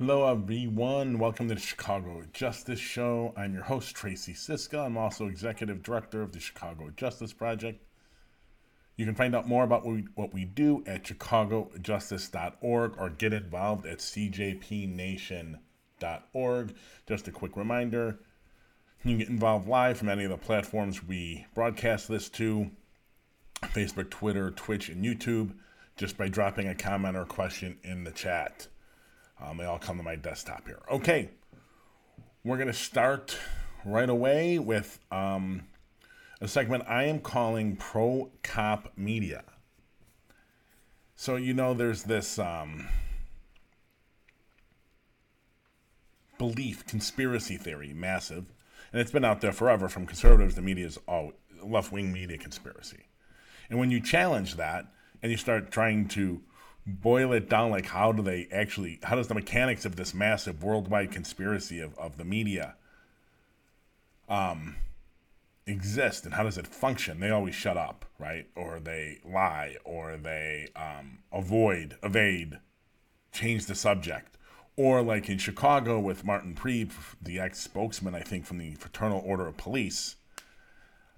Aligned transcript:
Hello, 0.00 0.26
everyone. 0.30 1.18
Welcome 1.18 1.48
to 1.48 1.54
the 1.56 1.60
Chicago 1.60 2.22
Justice 2.32 2.80
Show. 2.80 3.34
I'm 3.36 3.52
your 3.52 3.64
host, 3.64 3.94
Tracy 3.94 4.32
Siska. 4.32 4.86
I'm 4.86 4.96
also 4.96 5.26
executive 5.26 5.82
director 5.82 6.22
of 6.22 6.32
the 6.32 6.40
Chicago 6.40 6.90
Justice 6.96 7.34
Project. 7.34 7.84
You 8.96 9.04
can 9.04 9.14
find 9.14 9.36
out 9.36 9.46
more 9.46 9.62
about 9.62 9.84
what 9.84 9.94
we, 9.94 10.06
what 10.14 10.32
we 10.32 10.46
do 10.46 10.82
at 10.86 11.04
chicagojustice.org 11.04 12.94
or 12.96 13.10
get 13.10 13.34
involved 13.34 13.84
at 13.84 13.98
cjpnation.org. 13.98 16.74
Just 17.06 17.28
a 17.28 17.30
quick 17.30 17.54
reminder 17.54 18.20
you 19.04 19.10
can 19.10 19.18
get 19.18 19.28
involved 19.28 19.68
live 19.68 19.98
from 19.98 20.08
any 20.08 20.24
of 20.24 20.30
the 20.30 20.38
platforms 20.38 21.06
we 21.06 21.44
broadcast 21.54 22.08
this 22.08 22.30
to 22.30 22.70
Facebook, 23.64 24.08
Twitter, 24.08 24.50
Twitch, 24.50 24.88
and 24.88 25.04
YouTube 25.04 25.52
just 25.98 26.16
by 26.16 26.28
dropping 26.28 26.68
a 26.68 26.74
comment 26.74 27.18
or 27.18 27.26
question 27.26 27.76
in 27.82 28.04
the 28.04 28.12
chat. 28.12 28.66
Um, 29.42 29.56
they 29.56 29.64
all 29.64 29.78
come 29.78 29.96
to 29.96 30.02
my 30.02 30.16
desktop 30.16 30.66
here. 30.66 30.80
Okay, 30.90 31.30
we're 32.44 32.56
going 32.56 32.68
to 32.68 32.74
start 32.74 33.36
right 33.84 34.08
away 34.08 34.58
with 34.58 34.98
um, 35.10 35.62
a 36.40 36.48
segment 36.48 36.84
I 36.86 37.04
am 37.04 37.20
calling 37.20 37.76
Pro 37.76 38.30
Cop 38.42 38.92
Media. 38.96 39.44
So, 41.16 41.36
you 41.36 41.52
know, 41.52 41.74
there's 41.74 42.04
this 42.04 42.38
um, 42.38 42.88
belief, 46.38 46.86
conspiracy 46.86 47.56
theory, 47.56 47.92
massive, 47.92 48.46
and 48.92 49.00
it's 49.00 49.10
been 49.10 49.24
out 49.24 49.40
there 49.40 49.52
forever 49.52 49.88
from 49.88 50.06
conservatives 50.06 50.54
to 50.54 50.62
media's 50.62 50.98
all 51.06 51.32
left 51.62 51.92
wing 51.92 52.12
media 52.12 52.38
conspiracy. 52.38 53.04
And 53.68 53.78
when 53.78 53.90
you 53.90 54.00
challenge 54.00 54.56
that 54.56 54.86
and 55.22 55.30
you 55.30 55.36
start 55.36 55.70
trying 55.70 56.08
to 56.08 56.40
boil 56.86 57.32
it 57.32 57.48
down, 57.48 57.70
like 57.70 57.86
how 57.86 58.12
do 58.12 58.22
they 58.22 58.48
actually, 58.52 58.98
how 59.02 59.16
does 59.16 59.28
the 59.28 59.34
mechanics 59.34 59.84
of 59.84 59.96
this 59.96 60.14
massive 60.14 60.62
worldwide 60.62 61.10
conspiracy 61.10 61.80
of, 61.80 61.96
of 61.98 62.16
the 62.16 62.24
media 62.24 62.74
um, 64.28 64.76
exist 65.66 66.24
and 66.24 66.34
how 66.34 66.42
does 66.42 66.58
it 66.58 66.66
function? 66.66 67.20
They 67.20 67.30
always 67.30 67.54
shut 67.54 67.76
up, 67.76 68.04
right? 68.18 68.46
Or 68.56 68.80
they 68.80 69.18
lie, 69.24 69.76
or 69.84 70.16
they 70.16 70.68
um, 70.74 71.18
avoid, 71.32 71.96
evade, 72.02 72.58
change 73.32 73.66
the 73.66 73.74
subject. 73.74 74.36
Or 74.76 75.02
like 75.02 75.28
in 75.28 75.38
Chicago 75.38 75.98
with 76.00 76.24
Martin 76.24 76.54
Preib, 76.54 76.92
the 77.20 77.38
ex-spokesman, 77.38 78.14
I 78.14 78.20
think, 78.22 78.46
from 78.46 78.58
the 78.58 78.74
Fraternal 78.76 79.22
Order 79.24 79.46
of 79.46 79.56
Police, 79.58 80.16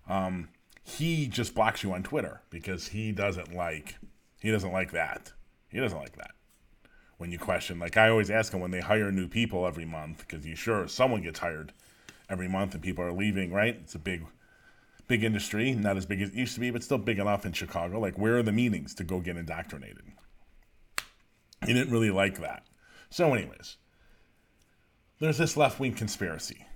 um, 0.09 0.49
he 0.83 1.29
just 1.29 1.55
blocks 1.55 1.83
you 1.85 1.93
on 1.93 2.03
Twitter 2.03 2.41
because 2.51 2.89
he 2.89 3.13
doesn't 3.13 3.55
like 3.55 3.97
he 4.41 4.51
doesn't 4.51 4.73
like 4.73 4.91
that. 4.91 5.33
He 5.73 5.81
doesn't 5.81 5.99
like 5.99 6.17
that. 6.17 6.33
When 7.17 7.33
you 7.33 7.39
question, 7.39 7.79
like 7.79 7.97
I 7.97 8.09
always 8.09 8.31
ask 8.31 8.53
him 8.53 8.61
when 8.61 8.71
they 8.71 8.81
hire 8.81 9.11
new 9.11 9.29
people 9.29 9.67
every 9.67 9.85
month, 9.85 10.19
because 10.19 10.45
you 10.45 10.55
sure 10.55 10.87
someone 10.87 11.23
gets 11.23 11.39
hired 11.39 11.73
every 12.29 12.49
month 12.49 12.75
and 12.75 12.83
people 12.83 13.05
are 13.05 13.13
leaving, 13.13 13.53
right? 13.53 13.79
It's 13.83 13.95
a 13.95 13.99
big, 13.99 14.25
big 15.09 15.25
industry, 15.25 15.73
not 15.73 15.97
as 15.97 16.07
big 16.07 16.21
as 16.21 16.31
it 16.31 16.35
used 16.35 16.55
to 16.55 16.61
be, 16.61 16.71
but 16.71 16.83
still 16.83 16.99
big 16.99 17.19
enough 17.19 17.47
in 17.47 17.53
Chicago. 17.53 18.01
Like, 18.01 18.19
where 18.19 18.39
are 18.39 18.43
the 18.43 18.53
meetings 18.53 18.95
to 18.97 19.05
go 19.05 19.21
get 19.21 19.37
indoctrinated? 19.37 20.03
He 21.65 21.73
didn't 21.73 21.93
really 21.93 22.11
like 22.11 22.41
that. 22.41 22.65
So, 23.09 23.33
anyways, 23.33 23.77
there's 25.21 25.39
this 25.39 25.57
left 25.57 25.79
wing 25.79 25.95
conspiracy. 25.95 26.67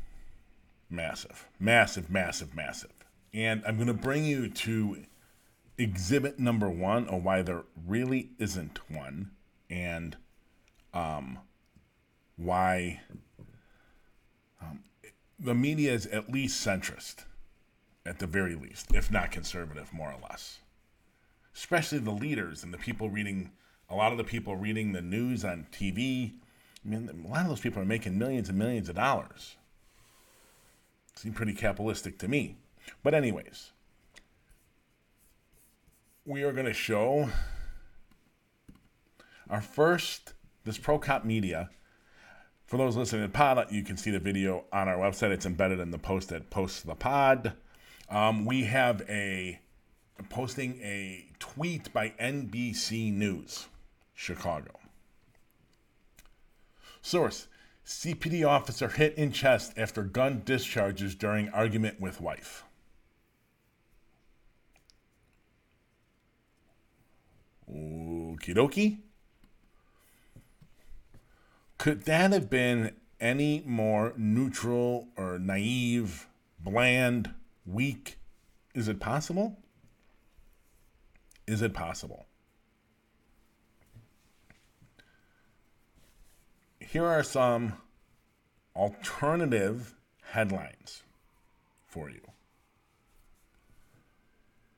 Massive, 0.89 1.49
massive, 1.59 2.09
massive, 2.09 2.55
massive. 2.55 2.93
And 3.35 3.63
I'm 3.67 3.77
going 3.77 3.89
to 3.89 3.95
bring 3.95 4.25
you 4.25 4.49
to 4.49 5.05
exhibit 5.79 6.39
number 6.39 6.71
one 6.71 7.09
or 7.09 7.21
why 7.21 7.43
there 7.43 7.65
really 7.87 8.31
isn't 8.39 8.79
one 8.91 9.31
and 9.69 10.17
um, 10.95 11.39
why 12.37 13.01
um, 14.63 14.81
the 15.39 15.55
media 15.55 15.93
is 15.93 16.07
at 16.07 16.31
least 16.31 16.65
centrist, 16.65 17.25
at 18.05 18.19
the 18.19 18.27
very 18.27 18.55
least, 18.55 18.95
if 18.95 19.11
not 19.11 19.31
conservative, 19.31 19.93
more 19.93 20.11
or 20.11 20.19
less. 20.29 20.61
Especially 21.55 21.99
the 21.99 22.11
leaders 22.11 22.63
and 22.63 22.73
the 22.73 22.79
people 22.79 23.11
reading, 23.11 23.51
a 23.89 23.95
lot 23.95 24.13
of 24.13 24.19
the 24.19 24.25
people 24.25 24.57
reading 24.57 24.93
the 24.93 25.03
news 25.03 25.45
on 25.45 25.67
TV. 25.73 26.35
I 26.85 26.89
mean, 26.89 27.25
a 27.25 27.29
lot 27.29 27.43
of 27.43 27.49
those 27.49 27.61
people 27.61 27.83
are 27.83 27.87
making 27.87 28.19
millions 28.19 28.49
and 28.49 28.59
millions 28.59 28.89
of 28.89 28.97
dollars. 28.97 29.57
Seem 31.15 31.33
pretty 31.33 31.55
capitalistic 31.55 32.19
to 32.19 32.29
me. 32.29 32.57
But, 33.03 33.15
anyways, 33.15 33.73
we 36.27 36.43
are 36.43 36.53
going 36.53 36.67
to 36.67 36.73
show 36.73 37.31
our 39.49 39.61
first, 39.61 40.35
this 40.65 40.77
ProCop 40.77 41.25
Media. 41.25 41.71
For 42.67 42.77
those 42.77 42.97
listening 42.97 43.23
to 43.23 43.29
the 43.29 43.33
pod, 43.33 43.71
you 43.71 43.85
can 43.85 43.97
see 43.97 44.11
the 44.11 44.19
video 44.19 44.65
on 44.73 44.89
our 44.89 44.97
website. 44.97 45.31
It's 45.31 45.47
embedded 45.47 45.79
in 45.79 45.93
the 45.93 45.99
post 45.99 46.31
that 46.31 46.51
posts 46.51 46.83
the 46.83 46.97
pod. 46.97 47.53
Um, 48.11 48.45
we 48.45 48.65
have 48.65 49.03
a 49.09 49.61
posting 50.29 50.81
a 50.83 51.29
tweet 51.39 51.93
by 51.93 52.13
NBC 52.21 53.13
News, 53.13 53.69
Chicago. 54.13 54.73
Source 57.03 57.47
CPD 57.87 58.45
officer 58.45 58.89
hit 58.89 59.15
in 59.15 59.31
chest 59.31 59.75
after 59.77 60.03
gun 60.03 60.43
discharges 60.45 61.15
during 61.15 61.49
argument 61.51 62.01
with 62.01 62.21
wife. 62.21 62.66
Okie 67.71 68.55
dokie. 68.55 68.99
Could 71.79 72.03
that 72.05 72.33
have 72.33 72.49
been 72.49 72.93
any 73.21 73.63
more 73.67 74.13
neutral 74.17 75.09
or 75.17 75.39
naive, 75.39 76.27
bland, 76.61 77.33
weak? 77.65 78.19
Is 78.75 78.89
it 78.89 79.01
possible? 79.01 79.59
Is 81.47 81.63
it 81.63 81.75
possible? 81.75 82.27
Here 86.81 87.05
are 87.05 87.23
some 87.23 87.75
alternative 88.75 89.95
headlines 90.31 91.03
for 91.87 92.11
you. 92.11 92.21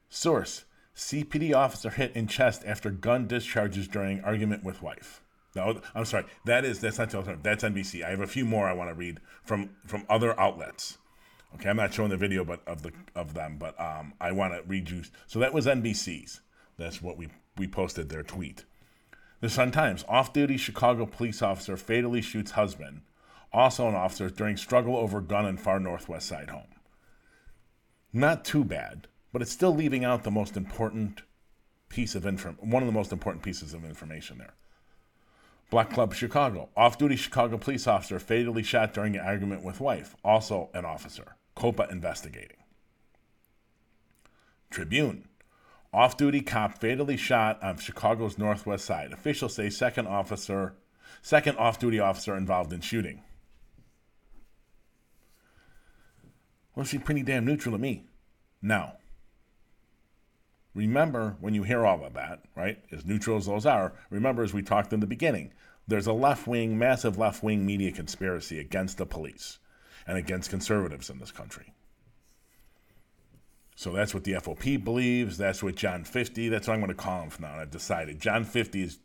Source 0.09 0.65
CPD 0.99 1.55
officer 1.55 1.91
hit 1.91 2.17
in 2.17 2.27
chest 2.27 2.65
after 2.67 2.91
gun 2.91 3.29
discharges 3.29 3.87
during 3.87 4.21
argument 4.23 4.65
with 4.65 4.83
wife. 4.83 5.23
No, 5.55 5.81
I'm 5.95 6.05
sorry. 6.05 6.25
That 6.45 6.65
is 6.65 6.81
that's 6.81 6.99
not. 6.99 7.43
That's 7.45 7.63
NBC. 7.63 8.05
I 8.05 8.11
have 8.11 8.21
a 8.21 8.27
few 8.27 8.45
more 8.45 8.69
I 8.69 8.73
want 8.73 8.91
to 8.91 8.95
read 8.95 9.21
from 9.45 9.71
from 9.87 10.05
other 10.11 10.39
outlets. 10.39 10.99
Okay, 11.55 11.71
I'm 11.71 11.77
not 11.77 11.95
showing 11.95 12.11
the 12.11 12.17
video, 12.17 12.45
but 12.45 12.67
of 12.67 12.83
the 12.83 12.93
of 13.15 13.35
them, 13.35 13.59
but 13.59 13.81
um, 13.81 14.13
I 14.21 14.33
want 14.33 14.55
to 14.55 14.63
read 14.69 14.91
you. 14.91 15.03
So 15.29 15.39
that 15.39 15.55
was 15.55 15.67
NBC's. 15.67 16.41
That's 16.77 17.01
what 17.01 17.17
we 17.17 17.29
we 17.57 17.69
posted 17.69 18.09
their 18.09 18.25
tweet. 18.25 18.65
The 19.41 19.49
Sun 19.49 19.71
Times: 19.71 20.05
Off-duty 20.09 20.57
Chicago 20.57 21.07
police 21.07 21.43
officer 21.43 21.77
fatally 21.77 22.23
shoots 22.23 22.51
husband, 22.51 23.03
also 23.53 23.89
an 23.89 23.95
officer 23.95 24.31
during 24.31 24.57
struggle 24.57 24.97
over 24.97 25.21
gun 25.21 25.47
in 25.47 25.59
far 25.59 25.79
northwest 25.79 26.27
side 26.27 26.51
home. 26.51 26.75
Not 28.13 28.45
too 28.45 28.65
bad 28.65 29.07
but 29.33 29.43
it's 29.43 29.53
still 29.53 29.75
leaving 29.75 30.05
out 30.05 30.25
the 30.25 30.31
most 30.31 30.57
important 30.57 31.23
piece 31.89 32.15
of 32.15 32.27
info, 32.27 32.53
one 32.61 32.83
of 32.83 32.87
the 32.87 32.93
most 32.93 33.13
important 33.13 33.43
pieces 33.43 33.75
of 33.75 33.85
information 33.85 34.39
there. 34.39 34.55
Block 35.71 35.93
Club 35.93 36.15
Chicago. 36.15 36.71
Off 36.77 36.97
duty 36.97 37.17
Chicago 37.17 37.59
police 37.59 37.87
officer 37.87 38.19
fatally 38.19 38.63
shot 38.63 38.95
during 38.95 39.17
an 39.17 39.25
argument 39.25 39.63
with 39.63 39.81
wife, 39.81 40.17
also 40.25 40.71
an 40.73 40.85
officer. 40.85 41.37
COPA 41.55 41.89
investigating. 41.91 42.57
Tribune. 44.71 45.29
Off 45.93 46.17
duty 46.17 46.41
cop 46.41 46.81
fatally 46.81 47.17
shot 47.17 47.63
on 47.63 47.79
Chicago's 47.79 48.39
northwest 48.39 48.85
side. 48.85 49.13
Officials 49.13 49.55
say 49.55 49.69
second 49.69 50.07
officer, 50.07 50.75
second 51.23 51.57
off 51.59 51.79
duty 51.79 51.99
officer 51.99 52.37
involved 52.37 52.73
in 52.73 52.81
shooting. 52.81 53.23
Well, 56.75 56.87
she's 56.87 57.03
pretty 57.03 57.23
damn 57.23 57.45
neutral 57.45 57.75
to 57.75 57.79
me. 57.79 58.05
Now, 58.63 58.99
remember 60.79 61.37
when 61.41 61.55
you 61.55 61.65
hear 61.65 61.85
all 61.85 62.05
of 62.05 62.15
that, 62.15 62.45
right, 62.55 62.79
as 62.93 63.05
neutral 63.05 63.37
as 63.37 63.47
those 63.47 63.67
are, 63.67 63.93
remember 64.11 64.45
as 64.45 64.55
we 64.55 64.63
talked 64.63 64.93
in 64.93 65.01
the 65.01 65.07
beginning, 65.07 65.53
there's 65.89 66.07
a 66.07 66.13
left 66.13 66.47
wing, 66.47 66.79
massive 66.79 67.19
left 67.19 67.43
wing 67.43 67.67
media 67.67 67.91
conspiracy 67.91 68.61
against 68.61 68.97
the 68.97 69.07
police 69.07 69.59
and 70.07 70.17
against 70.17 70.51
conservatives 70.51 71.11
in 71.11 71.19
this 71.19 71.33
country. 71.33 71.75
So 73.75 73.93
that's 73.93 74.15
what 74.15 74.23
the 74.23 74.35
FOP 74.35 74.83
believes. 74.85 75.37
That's 75.37 75.63
what 75.63 75.75
John 75.75 76.05
50, 76.05 76.49
that's 76.49 76.69
what 76.69 76.75
I'm 76.75 76.81
going 76.81 76.89
to 76.89 76.95
call 76.95 77.23
him 77.23 77.31
from 77.31 77.47
now 77.47 77.55
on. 77.55 77.61
I've 77.61 77.71
decided. 77.71 78.21
John 78.21 78.45
50 78.45 78.83
is 78.83 78.99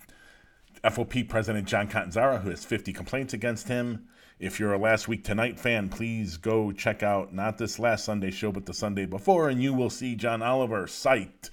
FOP 0.83 1.27
President 1.27 1.67
John 1.67 1.87
Catanzara, 1.87 2.41
who 2.41 2.51
has 2.51 2.63
50 2.63 2.93
complaints 2.93 3.33
against 3.33 3.67
him. 3.67 4.07
If 4.39 4.59
you're 4.59 4.73
a 4.73 4.77
Last 4.77 5.07
Week 5.07 5.23
Tonight 5.23 5.59
fan, 5.59 5.89
please 5.89 6.37
go 6.37 6.71
check 6.71 7.01
out 7.01 7.33
not 7.33 7.57
this 7.57 7.79
last 7.79 8.05
Sunday 8.05 8.31
show, 8.31 8.51
but 8.51 8.65
the 8.65 8.73
Sunday 8.73 9.05
before, 9.05 9.49
and 9.49 9.61
you 9.61 9.73
will 9.73 9.89
see 9.89 10.15
John 10.15 10.41
Oliver 10.41 10.85
cite 10.87 11.49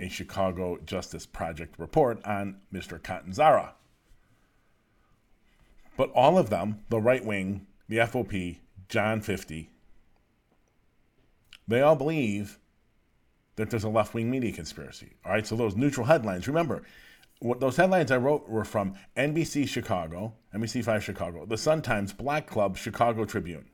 a 0.00 0.08
Chicago 0.08 0.78
Justice 0.84 1.26
Project 1.26 1.78
report 1.78 2.24
on 2.24 2.56
Mr. 2.72 3.00
Catanzara. 3.00 3.72
But 5.96 6.10
all 6.12 6.38
of 6.38 6.50
them, 6.50 6.80
the 6.88 7.00
right 7.00 7.24
wing, 7.24 7.66
the 7.88 7.98
FOP, 7.98 8.58
John 8.88 9.20
50, 9.20 9.70
they 11.68 11.80
all 11.80 11.96
believe 11.96 12.58
that 13.56 13.70
there's 13.70 13.84
a 13.84 13.88
left 13.88 14.14
wing 14.14 14.30
media 14.30 14.52
conspiracy. 14.52 15.12
All 15.24 15.32
right, 15.32 15.46
so 15.46 15.56
those 15.56 15.76
neutral 15.76 16.06
headlines, 16.06 16.48
remember, 16.48 16.82
what 17.40 17.60
those 17.60 17.76
headlines 17.76 18.10
I 18.10 18.16
wrote 18.16 18.48
were 18.48 18.64
from 18.64 18.94
NBC 19.16 19.68
Chicago, 19.68 20.34
NBC5 20.54 21.00
Chicago, 21.00 21.46
the 21.46 21.56
Sun 21.56 21.82
Times, 21.82 22.12
Block 22.12 22.46
Club, 22.46 22.76
Chicago 22.76 23.24
Tribune. 23.24 23.66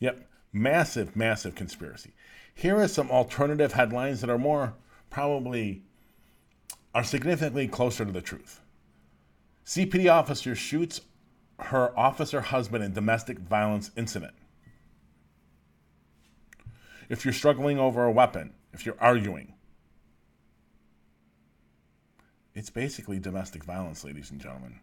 Yep, 0.00 0.28
massive, 0.52 1.16
massive 1.16 1.54
conspiracy. 1.54 2.12
Here 2.54 2.76
are 2.76 2.88
some 2.88 3.10
alternative 3.10 3.72
headlines 3.72 4.20
that 4.20 4.30
are 4.30 4.38
more 4.38 4.74
probably 5.10 5.82
are 6.94 7.04
significantly 7.04 7.68
closer 7.68 8.04
to 8.04 8.12
the 8.12 8.22
truth. 8.22 8.60
CPD 9.64 10.10
officer 10.10 10.54
shoots 10.54 11.02
her 11.58 11.96
officer 11.98 12.40
husband 12.40 12.84
in 12.84 12.92
domestic 12.92 13.38
violence 13.38 13.90
incident. 13.96 14.34
If 17.08 17.24
you're 17.24 17.34
struggling 17.34 17.78
over 17.78 18.04
a 18.04 18.12
weapon, 18.12 18.52
if 18.72 18.86
you're 18.86 18.96
arguing, 19.00 19.54
it's 22.54 22.70
basically 22.70 23.18
domestic 23.18 23.64
violence, 23.64 24.04
ladies 24.04 24.30
and 24.30 24.40
gentlemen. 24.40 24.80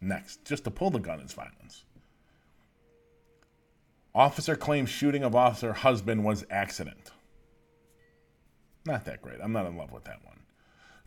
Next, 0.00 0.44
just 0.44 0.64
to 0.64 0.70
pull 0.70 0.90
the 0.90 0.98
gun 0.98 1.20
is 1.20 1.32
violence. 1.32 1.84
Officer 4.14 4.56
claims 4.56 4.90
shooting 4.90 5.22
of 5.22 5.36
officer 5.36 5.72
husband 5.72 6.24
was 6.24 6.44
accident. 6.50 7.10
Not 8.86 9.04
that 9.04 9.22
great. 9.22 9.38
I'm 9.42 9.52
not 9.52 9.66
in 9.66 9.76
love 9.76 9.92
with 9.92 10.04
that 10.04 10.24
one. 10.24 10.40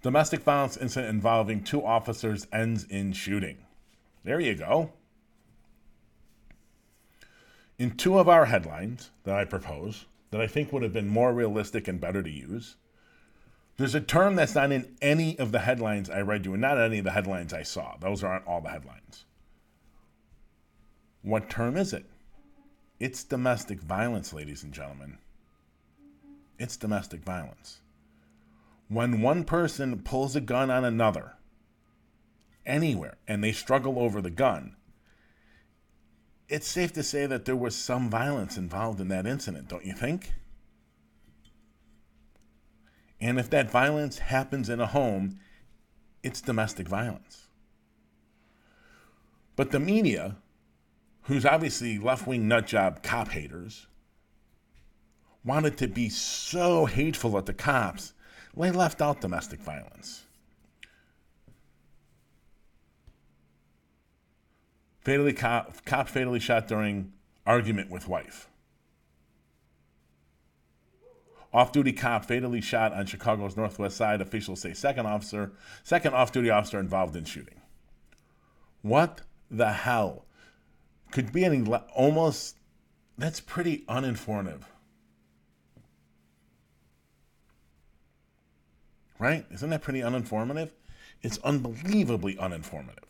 Domestic 0.02 0.42
violence 0.42 0.78
incident 0.78 1.14
involving 1.14 1.64
two 1.64 1.84
officers 1.84 2.48
ends 2.52 2.84
in 2.86 3.14
shooting. 3.14 3.58
There 4.24 4.40
you 4.40 4.56
go. 4.56 4.92
In 7.80 7.92
two 7.92 8.20
of 8.20 8.30
our 8.30 8.46
headlines 8.46 9.12
that 9.24 9.36
I 9.36 9.46
propose, 9.46 10.06
that 10.32 10.42
I 10.42 10.48
think 10.48 10.72
would 10.72 10.84
have 10.84 10.94
been 10.94 11.08
more 11.08 11.34
realistic 11.34 11.88
and 11.88 12.00
better 12.00 12.22
to 12.22 12.30
use, 12.30 12.76
there's 13.78 13.96
a 13.96 14.02
term 14.02 14.36
that's 14.36 14.56
not 14.56 14.72
in 14.72 14.96
any 15.02 15.38
of 15.40 15.52
the 15.52 15.60
headlines 15.60 16.10
I 16.10 16.22
read 16.22 16.46
you, 16.46 16.54
and 16.54 16.62
not 16.62 16.80
any 16.80 17.00
of 17.00 17.06
the 17.06 17.12
headlines 17.12 17.54
I 17.54 17.64
saw. 17.64 17.98
Those 17.98 18.24
aren't 18.24 18.46
all 18.46 18.62
the 18.62 18.70
headlines. 18.70 19.26
What 21.24 21.50
term 21.50 21.76
is 21.76 21.94
it? 21.94 22.06
It's 23.00 23.24
domestic 23.24 23.82
violence, 23.82 24.32
ladies 24.34 24.64
and 24.64 24.74
gentlemen. 24.74 25.18
It's 26.58 26.78
domestic 26.78 27.24
violence 27.24 27.82
when 28.94 29.22
one 29.22 29.44
person 29.44 30.00
pulls 30.00 30.36
a 30.36 30.42
gun 30.42 30.70
on 30.70 30.86
another 30.86 31.34
anywhere 32.66 33.18
and 33.28 33.44
they 33.44 33.52
struggle 33.52 34.00
over 34.00 34.22
the 34.22 34.30
gun, 34.30 34.76
it's 36.48 36.68
safe 36.68 36.94
to 36.94 37.04
say 37.04 37.26
that 37.26 37.46
there 37.46 37.56
was 37.56 37.76
some 37.76 38.10
violence 38.10 38.58
involved 38.58 39.00
in 39.00 39.08
that 39.08 39.26
incident, 39.26 39.68
don't 39.68 39.86
you 39.86 39.94
think? 39.94 40.34
And 43.20 43.40
if 43.40 43.50
that 43.50 43.72
violence 43.72 44.20
happens 44.20 44.70
in 44.70 44.80
a 44.80 44.86
home, 44.86 45.40
it's 46.22 46.42
domestic 46.42 46.88
violence. 46.88 47.48
But 49.56 49.72
the 49.72 49.80
media, 49.80 50.38
who's 51.24 51.46
obviously 51.46 51.98
left 51.98 52.28
wing 52.28 52.44
nutjob 52.44 53.02
cop 53.02 53.30
haters, 53.30 53.88
wanted 55.46 55.78
to 55.78 55.88
be 55.88 56.10
so 56.10 56.86
hateful 56.86 57.38
at 57.38 57.46
the 57.46 57.54
cops 57.54 58.14
they 58.56 58.72
left 58.72 59.02
out 59.02 59.20
domestic 59.20 59.60
violence. 59.60 60.26
Fatally 65.02 65.34
cop, 65.34 65.84
cop 65.86 66.08
fatally 66.08 66.40
shot 66.40 66.68
during 66.68 67.12
argument 67.46 67.90
with 67.90 68.08
wife. 68.08 68.48
Off-duty 71.52 71.94
cop 71.94 72.26
fatally 72.26 72.62
shot 72.62 72.94
on 72.94 73.06
Chicago's 73.06 73.58
northwest 73.58 73.98
side. 73.98 74.22
Officials 74.22 74.62
say 74.62 74.74
second 74.74 75.06
officer, 75.06 75.52
second 75.84 76.14
off-duty 76.14 76.50
officer 76.50 76.80
involved 76.80 77.16
in 77.16 77.26
shooting. 77.26 77.60
What 78.82 79.22
the 79.52 79.72
hell? 79.72 80.26
Could 81.12 81.32
be 81.32 81.46
any 81.46 81.62
le- 81.62 81.86
almost. 81.94 82.58
That's 83.18 83.40
pretty 83.40 83.84
uninformative. 83.88 84.62
Right? 89.24 89.46
Isn't 89.52 89.70
that 89.70 89.82
pretty 89.82 90.02
uninformative? 90.02 90.72
It's 91.22 91.38
unbelievably 91.46 92.36
uninformative. 92.36 93.08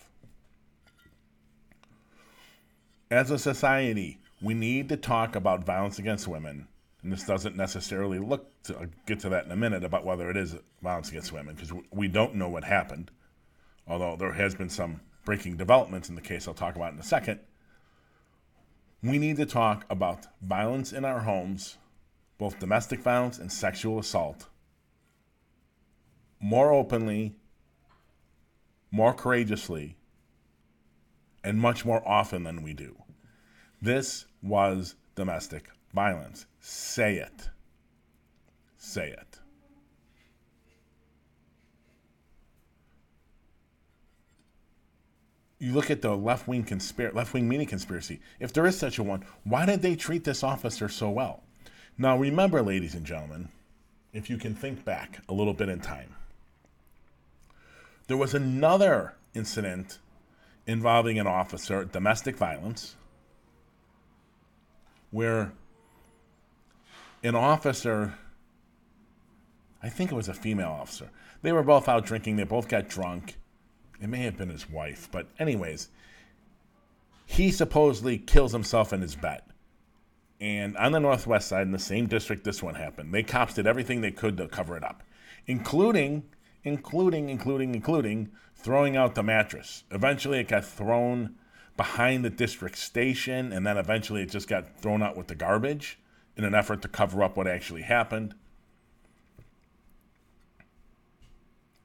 As 3.09 3.31
a 3.31 3.39
society, 3.39 4.19
we 4.39 4.53
need 4.53 4.89
to 4.89 4.97
talk 4.97 5.35
about 5.35 5.63
violence 5.63 5.97
against 5.97 6.27
women. 6.27 6.67
And 7.01 7.11
this 7.11 7.23
doesn't 7.23 7.55
necessarily 7.55 8.19
look 8.19 8.47
to 8.65 8.77
I'll 8.77 8.87
get 9.07 9.21
to 9.21 9.29
that 9.29 9.45
in 9.45 9.51
a 9.51 9.55
minute 9.55 9.83
about 9.83 10.05
whether 10.05 10.29
it 10.29 10.37
is 10.37 10.55
violence 10.83 11.09
against 11.09 11.33
women 11.33 11.55
because 11.55 11.73
we 11.91 12.07
don't 12.07 12.35
know 12.35 12.47
what 12.47 12.63
happened. 12.63 13.09
Although 13.87 14.15
there 14.15 14.33
has 14.33 14.53
been 14.53 14.69
some 14.69 15.01
breaking 15.25 15.57
developments 15.57 16.09
in 16.09 16.15
the 16.15 16.21
case 16.21 16.47
I'll 16.47 16.53
talk 16.53 16.75
about 16.75 16.93
in 16.93 16.99
a 16.99 17.03
second. 17.03 17.39
We 19.01 19.17
need 19.17 19.37
to 19.37 19.47
talk 19.47 19.83
about 19.89 20.27
violence 20.43 20.93
in 20.93 21.05
our 21.05 21.21
homes, 21.21 21.77
both 22.37 22.59
domestic 22.59 22.99
violence 23.01 23.39
and 23.39 23.51
sexual 23.51 23.97
assault, 23.99 24.47
more 26.43 26.73
openly, 26.73 27.33
more 28.91 29.13
courageously, 29.13 29.95
and 31.41 31.57
much 31.57 31.85
more 31.85 32.05
often 32.05 32.43
than 32.43 32.61
we 32.61 32.73
do. 32.73 32.97
This 33.81 34.25
was 34.41 34.95
domestic 35.15 35.69
violence. 35.93 36.45
Say 36.59 37.15
it. 37.15 37.49
Say 38.75 39.11
it. 39.11 39.39
You 45.59 45.71
look 45.71 45.89
at 45.89 46.01
the 46.01 46.13
left 46.13 46.49
wing 46.49 46.67
left 47.13 47.33
wing 47.33 47.47
media 47.47 47.65
conspiracy. 47.65 48.19
If 48.41 48.51
there 48.51 48.65
is 48.65 48.77
such 48.77 48.99
a 48.99 49.03
one, 49.03 49.23
why 49.45 49.65
did 49.65 49.81
they 49.81 49.95
treat 49.95 50.25
this 50.25 50.43
officer 50.43 50.89
so 50.89 51.09
well? 51.09 51.43
Now, 51.97 52.17
remember, 52.17 52.61
ladies 52.61 52.95
and 52.95 53.05
gentlemen, 53.05 53.47
if 54.11 54.29
you 54.29 54.35
can 54.35 54.53
think 54.53 54.83
back 54.83 55.21
a 55.29 55.33
little 55.33 55.53
bit 55.53 55.69
in 55.69 55.79
time, 55.79 56.13
there 58.07 58.17
was 58.17 58.33
another 58.33 59.15
incident 59.33 59.99
involving 60.67 61.19
an 61.19 61.27
officer, 61.27 61.85
domestic 61.85 62.37
violence, 62.37 62.95
where 65.11 65.53
an 67.23 67.35
officer, 67.35 68.15
I 69.81 69.89
think 69.89 70.11
it 70.11 70.15
was 70.15 70.27
a 70.27 70.33
female 70.33 70.69
officer, 70.69 71.09
they 71.41 71.51
were 71.51 71.63
both 71.63 71.87
out 71.87 72.05
drinking, 72.05 72.37
they 72.37 72.43
both 72.43 72.67
got 72.67 72.87
drunk. 72.87 73.37
It 74.01 74.07
may 74.07 74.23
have 74.23 74.37
been 74.37 74.49
his 74.49 74.69
wife, 74.69 75.07
but, 75.11 75.27
anyways, 75.39 75.89
he 77.25 77.51
supposedly 77.51 78.17
kills 78.17 78.51
himself 78.51 78.91
in 78.91 79.01
his 79.01 79.15
bed. 79.15 79.41
And 80.41 80.75
on 80.75 80.91
the 80.91 80.99
northwest 80.99 81.47
side, 81.47 81.61
in 81.61 81.71
the 81.71 81.79
same 81.79 82.07
district 82.07 82.43
this 82.43 82.61
one 82.61 82.75
happened, 82.75 83.13
they 83.13 83.23
cops 83.23 83.53
did 83.53 83.67
everything 83.67 84.01
they 84.01 84.11
could 84.11 84.35
to 84.37 84.47
cover 84.47 84.75
it 84.75 84.83
up, 84.83 85.03
including 85.47 86.23
including, 86.63 87.29
including, 87.29 87.73
including 87.75 88.31
throwing 88.55 88.95
out 88.95 89.15
the 89.15 89.23
mattress. 89.23 89.83
Eventually, 89.91 90.39
it 90.39 90.47
got 90.47 90.65
thrown 90.65 91.35
behind 91.75 92.23
the 92.23 92.29
district 92.29 92.77
station, 92.77 93.51
and 93.51 93.65
then 93.65 93.77
eventually 93.77 94.21
it 94.21 94.29
just 94.29 94.47
got 94.47 94.79
thrown 94.79 95.01
out 95.01 95.17
with 95.17 95.27
the 95.27 95.35
garbage 95.35 95.99
in 96.37 96.43
an 96.43 96.55
effort 96.55 96.81
to 96.81 96.87
cover 96.87 97.23
up 97.23 97.35
what 97.35 97.47
actually 97.47 97.81
happened. 97.81 98.33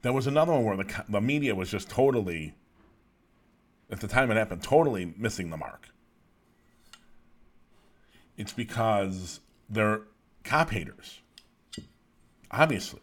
There 0.01 0.13
was 0.13 0.27
another 0.27 0.53
one 0.53 0.63
where 0.63 0.77
the, 0.77 1.05
the 1.09 1.21
media 1.21 1.55
was 1.55 1.69
just 1.69 1.89
totally, 1.89 2.53
at 3.91 3.99
the 3.99 4.07
time 4.07 4.31
it 4.31 4.37
happened, 4.37 4.63
totally 4.63 5.13
missing 5.17 5.49
the 5.49 5.57
mark. 5.57 5.89
It's 8.37 8.53
because 8.53 9.41
they're 9.69 10.03
cop 10.45 10.69
haters. 10.69 11.19
Obviously. 12.49 13.01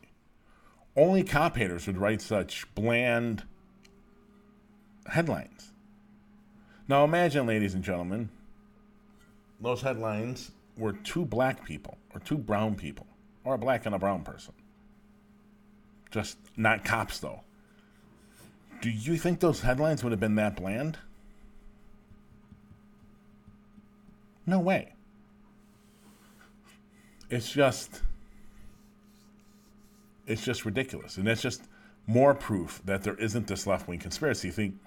Only 0.97 1.23
cop 1.23 1.57
haters 1.57 1.87
would 1.87 1.99
write 1.99 2.23
such 2.23 2.73
bland 2.75 3.45
headlines. 5.07 5.73
Now 6.89 7.05
imagine, 7.05 7.47
ladies 7.47 7.75
and 7.75 7.85
gentlemen, 7.85 8.31
those 9.61 9.83
headlines 9.83 10.53
were 10.77 10.93
two 10.93 11.25
black 11.25 11.65
people, 11.65 11.99
or 12.15 12.21
two 12.21 12.39
brown 12.39 12.77
people, 12.77 13.07
or 13.45 13.55
a 13.55 13.59
black 13.59 13.87
and 13.87 13.95
a 13.95 13.99
brown 13.99 14.23
person. 14.23 14.55
Just 16.11 16.39
not 16.57 16.85
cops, 16.85 17.19
though. 17.19 17.41
Do 18.81 18.91
you 18.91 19.17
think 19.17 19.41
those 19.41 19.61
headlines 19.61 20.03
would 20.03 20.13
have 20.13 20.21
been 20.21 20.37
that 20.37 20.57
bland? 20.57 20.99
No 24.47 24.61
way. 24.61 24.93
It's 27.29 27.51
just 27.51 28.03
it's 30.27 30.45
just 30.45 30.65
ridiculous. 30.65 31.17
And 31.17 31.27
that's 31.27 31.43
just 31.43 31.63
more 32.07 32.35
proof 32.35 32.81
that 32.85 33.03
there 33.03 33.17
isn't 33.17 33.47
this 33.47 33.67
left 33.67 33.89
wing 33.89 33.99
conspiracy. 33.99 34.51
Think 34.51 34.79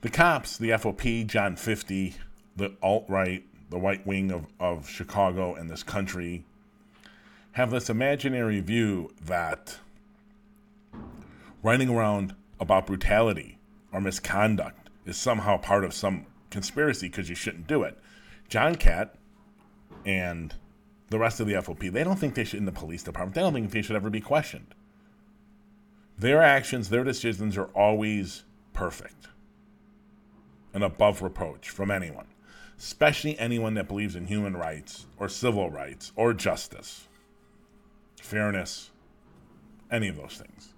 The 0.00 0.10
cops, 0.10 0.56
the 0.56 0.70
FOP, 0.70 1.26
John 1.26 1.56
50, 1.56 2.14
the 2.56 2.72
alt 2.82 3.04
right, 3.08 3.44
the 3.70 3.78
white 3.78 4.06
wing 4.06 4.30
of, 4.30 4.46
of 4.58 4.88
Chicago 4.88 5.54
and 5.54 5.70
this 5.70 5.82
country 5.82 6.44
have 7.52 7.70
this 7.70 7.88
imaginary 7.88 8.60
view 8.60 9.10
that 9.24 9.78
writing 11.62 11.88
around 11.88 12.34
about 12.60 12.86
brutality 12.86 13.58
or 13.92 14.00
misconduct 14.00 14.90
is 15.06 15.16
somehow 15.16 15.56
part 15.56 15.84
of 15.84 15.94
some 15.94 16.26
conspiracy 16.50 17.08
because 17.08 17.28
you 17.28 17.34
shouldn't 17.34 17.66
do 17.66 17.82
it. 17.82 17.98
John 18.48 18.74
Cat 18.74 19.14
and 20.04 20.54
the 21.08 21.18
rest 21.18 21.40
of 21.40 21.46
the 21.46 21.54
FOP, 21.54 21.90
they 21.90 22.04
don't 22.04 22.18
think 22.18 22.34
they 22.34 22.44
should, 22.44 22.58
in 22.58 22.66
the 22.66 22.72
police 22.72 23.02
department, 23.02 23.34
they 23.34 23.40
don't 23.40 23.52
think 23.52 23.70
they 23.70 23.82
should 23.82 23.96
ever 23.96 24.10
be 24.10 24.20
questioned. 24.20 24.74
Their 26.18 26.42
actions, 26.42 26.88
their 26.88 27.04
decisions 27.04 27.56
are 27.56 27.68
always 27.74 28.44
perfect 28.72 29.28
and 30.72 30.82
above 30.82 31.22
reproach 31.22 31.70
from 31.70 31.90
anyone, 31.90 32.26
especially 32.78 33.38
anyone 33.38 33.74
that 33.74 33.88
believes 33.88 34.16
in 34.16 34.26
human 34.26 34.56
rights 34.56 35.06
or 35.18 35.28
civil 35.28 35.70
rights 35.70 36.12
or 36.16 36.32
justice, 36.32 37.08
fairness, 38.20 38.90
any 39.90 40.08
of 40.08 40.16
those 40.16 40.42
things. 40.42 40.74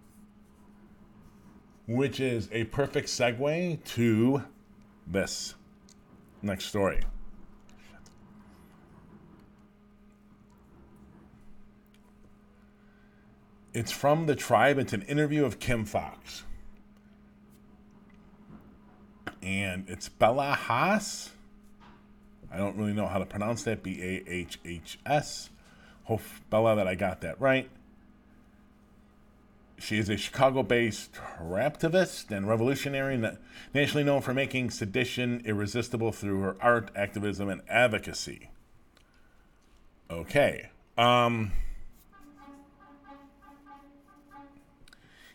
Which 1.86 2.20
is 2.20 2.48
a 2.52 2.64
perfect 2.64 3.08
segue 3.08 3.82
to 3.94 4.42
this 5.06 5.54
next 6.42 6.66
story. 6.66 7.00
It's 13.78 13.92
from 13.92 14.26
the 14.26 14.34
tribe. 14.34 14.76
It's 14.80 14.92
an 14.92 15.02
interview 15.02 15.44
of 15.44 15.60
Kim 15.60 15.84
Foxx. 15.84 16.42
And 19.40 19.88
it's 19.88 20.08
Bella 20.08 20.58
Bahhs. 20.60 21.28
I 22.50 22.56
don't 22.56 22.76
really 22.76 22.92
know 22.92 23.06
how 23.06 23.18
to 23.18 23.24
pronounce 23.24 23.62
that. 23.62 23.84
B 23.84 24.02
A 24.02 24.24
H 24.28 24.58
H 24.64 24.98
S. 25.06 25.50
Hope, 26.02 26.22
Bella, 26.50 26.74
that 26.74 26.88
I 26.88 26.96
got 26.96 27.20
that 27.20 27.40
right. 27.40 27.70
She 29.78 29.96
is 29.96 30.08
a 30.08 30.16
Chicago 30.16 30.64
based 30.64 31.12
raptivist 31.40 32.36
and 32.36 32.48
revolutionary, 32.48 33.16
nationally 33.72 34.02
known 34.02 34.22
for 34.22 34.34
making 34.34 34.70
sedition 34.70 35.40
irresistible 35.44 36.10
through 36.10 36.40
her 36.40 36.56
art, 36.60 36.90
activism, 36.96 37.48
and 37.48 37.62
advocacy. 37.68 38.50
Okay. 40.10 40.70
Um, 40.96 41.52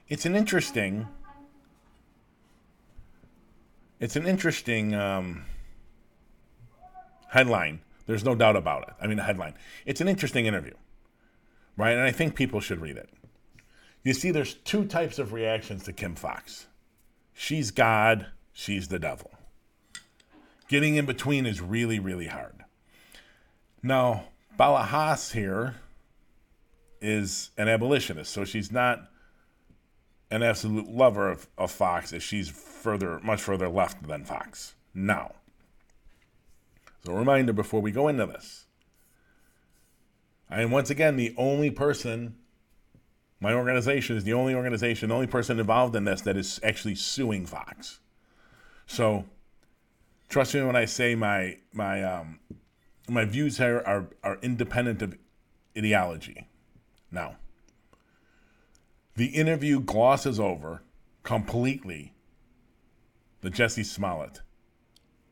it's 0.08 0.26
an 0.26 0.36
interesting 0.36 1.08
it's 4.00 4.18
an 4.18 4.28
interesting 4.28 4.94
um, 4.94 5.46
headline. 7.30 7.80
There's 8.06 8.26
no 8.26 8.36
doubt 8.36 8.58
about 8.58 8.84
it. 8.84 8.94
I 9.02 9.08
mean 9.08 9.18
the 9.18 9.24
headline. 9.24 9.54
It's 9.86 10.02
an 10.02 10.08
interesting 10.08 10.46
interview 10.46 10.74
right? 11.78 11.94
And 11.94 12.02
i 12.02 12.12
think 12.12 12.36
people 12.36 12.60
should 12.60 12.82
read 12.82 12.98
it. 12.98 13.10
You 14.04 14.14
see 14.14 14.32
there's 14.32 14.56
two 14.56 14.86
types 14.86 15.20
of 15.20 15.34
reactions 15.34 15.84
to 15.84 15.94
kim 15.94 16.16
Foxx. 16.16 16.68
She's 17.34 17.72
god 17.72 18.28
she's 18.52 18.88
the 18.88 19.00
devil. 19.00 19.32
Getting 20.68 20.96
in 20.96 21.06
between 21.06 21.46
is 21.46 21.62
really 21.62 22.00
really 22.00 22.28
hard. 22.28 22.64
Now 23.82 24.26
Bella 24.58 24.88
Bahhs 24.92 25.34
here 25.34 25.76
is 27.02 27.52
an 27.58 27.68
abolitionist 27.68 28.32
so 28.32 28.46
she's 28.46 28.72
not 28.72 29.10
an 30.34 30.42
absolute 30.42 30.90
lover 30.90 31.30
of, 31.30 31.48
of 31.60 31.72
Foxx 31.72 32.12
as 32.12 32.24
she's 32.24 32.50
further, 32.50 33.20
much 33.24 33.40
further 33.40 33.70
left 33.70 34.08
than 34.08 34.26
Foxx 34.26 34.74
now. 34.94 35.36
So, 37.06 37.14
a 37.14 37.16
reminder 37.16 37.54
before 37.54 37.82
we 37.82 37.92
go 37.92 38.08
into 38.08 38.26
this 38.26 38.66
I 40.50 40.62
am 40.62 40.72
once 40.72 40.90
again 40.90 41.18
the 41.18 41.36
only 41.38 41.70
person, 41.70 42.36
my 43.40 43.54
organization 43.54 44.18
is 44.18 44.24
the 44.24 44.34
only 44.34 44.56
organization, 44.56 45.10
the 45.10 45.16
only 45.16 45.28
person 45.28 45.60
involved 45.60 45.96
in 45.96 46.06
this 46.06 46.22
that 46.22 46.36
is 46.36 46.60
actually 46.64 46.96
suing 46.96 47.46
Foxx. 47.46 48.00
So, 48.88 49.26
trust 50.30 50.56
me 50.56 50.64
when 50.64 50.76
I 50.76 50.86
say 50.86 51.14
my, 51.14 51.58
my, 51.74 52.04
um, 52.04 52.40
my 53.08 53.26
views 53.26 53.60
here 53.60 53.84
are, 53.86 54.08
are 54.24 54.40
independent 54.42 55.04
of 55.04 55.16
ideology. 55.78 56.48
Now, 57.12 57.36
the 59.16 59.28
interview 59.28 59.80
glosses 59.80 60.40
over 60.40 60.82
completely 61.24 62.14
the 63.42 63.50
Jesse 63.50 63.84
Smollett 63.84 64.42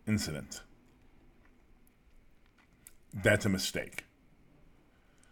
incident. 0.08 0.62
That's 3.14 3.46
a 3.46 3.50
mistake. 3.50 4.06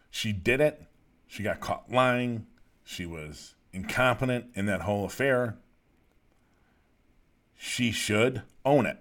She 0.09 0.31
did 0.33 0.59
it. 0.59 0.81
She 1.27 1.43
got 1.43 1.59
caught 1.59 1.91
lying. 1.91 2.47
She 2.83 3.05
was 3.05 3.55
incompetent 3.71 4.47
in 4.55 4.65
that 4.65 4.81
whole 4.81 5.05
affair. 5.05 5.57
She 7.55 7.91
should 7.91 8.41
own 8.65 8.85
it 8.85 8.97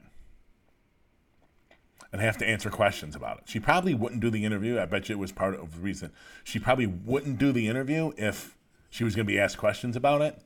and 2.12 2.20
have 2.20 2.36
to 2.38 2.46
answer 2.46 2.70
questions 2.70 3.14
about 3.14 3.38
it. 3.38 3.44
She 3.46 3.60
probably 3.60 3.94
wouldn't 3.94 4.20
do 4.20 4.30
the 4.30 4.44
interview. 4.44 4.78
I 4.78 4.86
bet 4.86 5.08
you 5.08 5.14
it 5.14 5.18
was 5.18 5.32
part 5.32 5.54
of 5.54 5.76
the 5.76 5.80
reason. 5.80 6.12
She 6.44 6.58
probably 6.58 6.86
wouldn't 6.86 7.38
do 7.38 7.52
the 7.52 7.68
interview 7.68 8.12
if 8.16 8.57
she 8.90 9.04
was 9.04 9.14
going 9.14 9.26
to 9.26 9.32
be 9.32 9.38
asked 9.38 9.58
questions 9.58 9.96
about 9.96 10.22
it. 10.22 10.38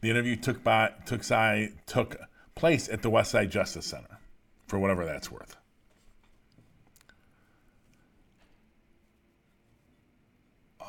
The 0.00 0.10
interview 0.10 0.36
took 0.36 0.64
by 0.64 0.92
took 1.06 1.22
side 1.22 1.72
took 1.86 2.16
place 2.54 2.88
at 2.88 3.02
the 3.02 3.10
West 3.10 3.30
Side 3.30 3.50
Justice 3.50 3.86
Center, 3.86 4.18
for 4.66 4.78
whatever 4.78 5.04
that's 5.04 5.30
worth. 5.30 5.56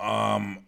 Um, 0.02 0.66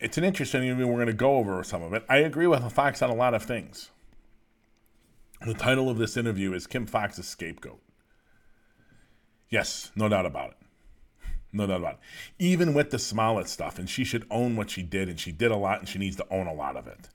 it's 0.00 0.16
an 0.16 0.24
interesting 0.24 0.64
interview. 0.64 0.86
We're 0.86 0.94
going 0.94 1.06
to 1.06 1.12
go 1.12 1.36
over 1.36 1.62
some 1.62 1.82
of 1.82 1.92
it. 1.92 2.04
I 2.08 2.18
agree 2.18 2.46
with 2.46 2.72
Foxx 2.72 3.02
on 3.02 3.10
a 3.10 3.14
lot 3.14 3.34
of 3.34 3.42
things. 3.42 3.90
The 5.44 5.54
title 5.54 5.90
of 5.90 5.98
this 5.98 6.16
interview 6.16 6.54
is 6.54 6.66
Kim 6.66 6.86
Foxx's 6.86 7.26
Scapegoat. 7.26 7.80
Yes, 9.50 9.90
no 9.94 10.08
doubt 10.08 10.24
about 10.24 10.50
it. 10.52 10.61
No 11.52 11.66
doubt 11.66 11.80
about 11.80 11.94
it. 11.94 11.98
Even 12.38 12.74
with 12.74 12.90
the 12.90 12.98
Smollett 12.98 13.48
stuff, 13.48 13.78
and 13.78 13.88
she 13.88 14.04
should 14.04 14.26
own 14.30 14.56
what 14.56 14.70
she 14.70 14.82
did, 14.82 15.08
and 15.08 15.20
she 15.20 15.32
did 15.32 15.50
a 15.50 15.56
lot, 15.56 15.80
and 15.80 15.88
she 15.88 15.98
needs 15.98 16.16
to 16.16 16.26
own 16.30 16.46
a 16.46 16.54
lot 16.54 16.76
of 16.76 16.86
it. 16.86 17.08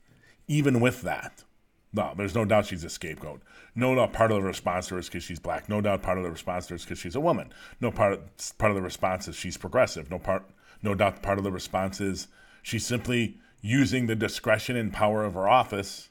Even 0.46 0.80
with 0.80 1.02
that, 1.02 1.44
no, 1.92 2.12
there's 2.16 2.34
no 2.34 2.44
doubt 2.44 2.66
she's 2.66 2.84
a 2.84 2.90
scapegoat. 2.90 3.42
No 3.74 3.94
doubt 3.94 4.12
part 4.12 4.30
of 4.30 4.36
the 4.36 4.42
response 4.42 4.88
to 4.88 4.94
her 4.94 5.00
is 5.00 5.08
because 5.08 5.24
she's 5.24 5.38
black. 5.38 5.68
No 5.68 5.80
doubt 5.80 6.02
part 6.02 6.18
of 6.18 6.24
the 6.24 6.30
response 6.30 6.66
to 6.66 6.74
her 6.74 6.76
is 6.76 6.84
because 6.84 6.98
she's 6.98 7.16
a 7.16 7.20
woman. 7.20 7.52
No 7.80 7.90
part 7.90 8.12
of, 8.12 8.58
part 8.58 8.70
of 8.70 8.76
the 8.76 8.82
response 8.82 9.26
is 9.26 9.36
she's 9.36 9.56
progressive. 9.56 10.10
No 10.10 10.18
part, 10.18 10.44
no 10.82 10.94
doubt 10.94 11.22
part 11.22 11.38
of 11.38 11.44
the 11.44 11.52
response 11.52 12.00
is 12.00 12.28
she's 12.62 12.86
simply 12.86 13.38
using 13.62 14.06
the 14.06 14.14
discretion 14.14 14.76
and 14.76 14.92
power 14.92 15.24
of 15.24 15.34
her 15.34 15.48
office 15.48 16.10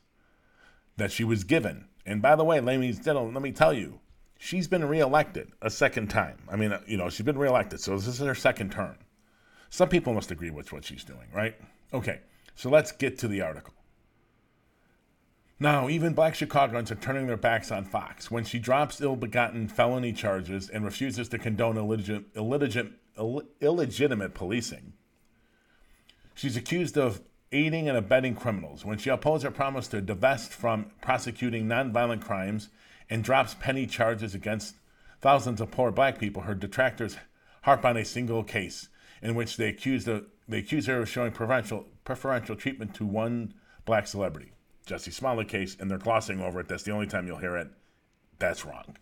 that 0.98 1.12
she 1.12 1.24
was 1.24 1.44
given. 1.44 1.86
And 2.06 2.22
by 2.22 2.36
the 2.36 2.44
way, 2.44 2.60
me, 2.60 2.94
let 3.06 3.42
me 3.42 3.52
tell 3.52 3.74
you, 3.74 4.00
she's 4.38 4.68
been 4.68 4.86
reelected 4.86 5.52
a 5.62 5.70
second 5.70 6.10
time. 6.10 6.38
I 6.50 6.56
mean, 6.56 6.74
you 6.88 6.98
know, 6.98 7.10
she's 7.10 7.26
been 7.26 7.38
reelected, 7.38 7.80
so 7.80 7.96
this 7.96 8.08
is 8.08 8.20
her 8.20 8.36
second 8.36 8.72
term. 8.72 8.96
Some 9.70 9.90
people 9.90 10.14
must 10.14 10.32
agree 10.32 10.50
with 10.50 10.72
what 10.72 10.86
she's 10.86 11.04
doing, 11.04 11.28
right? 11.34 11.56
Okay, 11.94 12.22
so 12.56 12.70
let's 12.70 12.92
get 12.92 13.18
to 13.20 13.28
the 13.28 13.42
article. 13.42 13.74
Now, 15.60 15.90
even 15.90 16.14
black 16.14 16.36
Chicagoans 16.36 16.92
are 16.92 16.96
turning 16.96 17.26
their 17.26 17.36
backs 17.36 17.72
on 17.72 17.84
Foxx 17.84 18.30
when 18.30 18.44
she 18.44 18.60
drops 18.60 19.02
ill 19.02 19.16
begotten 19.16 19.68
felony 19.68 20.14
charges 20.14 20.70
and 20.70 20.86
refuses 20.86 21.30
to 21.30 21.40
condone 21.40 21.78
illegitimate, 21.78 22.28
illegitimate, 22.36 22.94
illegitimate 23.60 24.36
policing. 24.36 24.94
She's 26.36 26.56
accused 26.56 26.98
of 26.98 27.22
aiding 27.52 27.90
and 27.90 27.98
abetting 27.98 28.36
criminals 28.36 28.86
when 28.86 29.00
she 29.00 29.10
upholds 29.10 29.44
her 29.44 29.50
promise 29.50 29.88
to 29.88 30.02
divest 30.02 30.52
from 30.52 30.92
prosecuting 31.02 31.66
nonviolent 31.66 32.22
crimes 32.22 32.70
and 33.10 33.24
drops 33.24 33.56
penny 33.56 33.86
charges 33.86 34.36
against 34.36 34.76
thousands 35.22 35.62
of 35.62 35.72
poor 35.72 35.92
black 35.92 36.20
people, 36.20 36.44
her 36.44 36.56
detractors 36.56 37.18
harp 37.64 37.84
on 37.86 37.98
a 37.98 38.06
single 38.06 38.44
case 38.44 38.90
in 39.22 39.36
which 39.36 39.58
they 39.58 39.70
accuse, 39.70 40.06
the, 40.06 40.26
they 40.48 40.60
accuse 40.60 40.86
her 40.86 41.02
of 41.02 41.10
showing 41.10 41.32
preferential, 41.32 41.86
preferential 42.04 42.56
treatment 42.56 42.94
to 42.96 43.06
one 43.06 43.54
black 43.86 44.08
celebrity. 44.08 44.52
Jesse 44.86 45.12
Smollett 45.12 45.50
case, 45.50 45.76
and 45.80 45.92
they're 45.92 45.98
glossing 45.98 46.40
over 46.40 46.60
it. 46.62 46.68
That's 46.68 46.84
the 46.84 46.92
only 46.92 47.08
time 47.08 47.28
you'll 47.28 47.38
hear 47.38 47.58
it. 47.58 47.70
That's 48.40 48.66
wrong. 48.66 48.96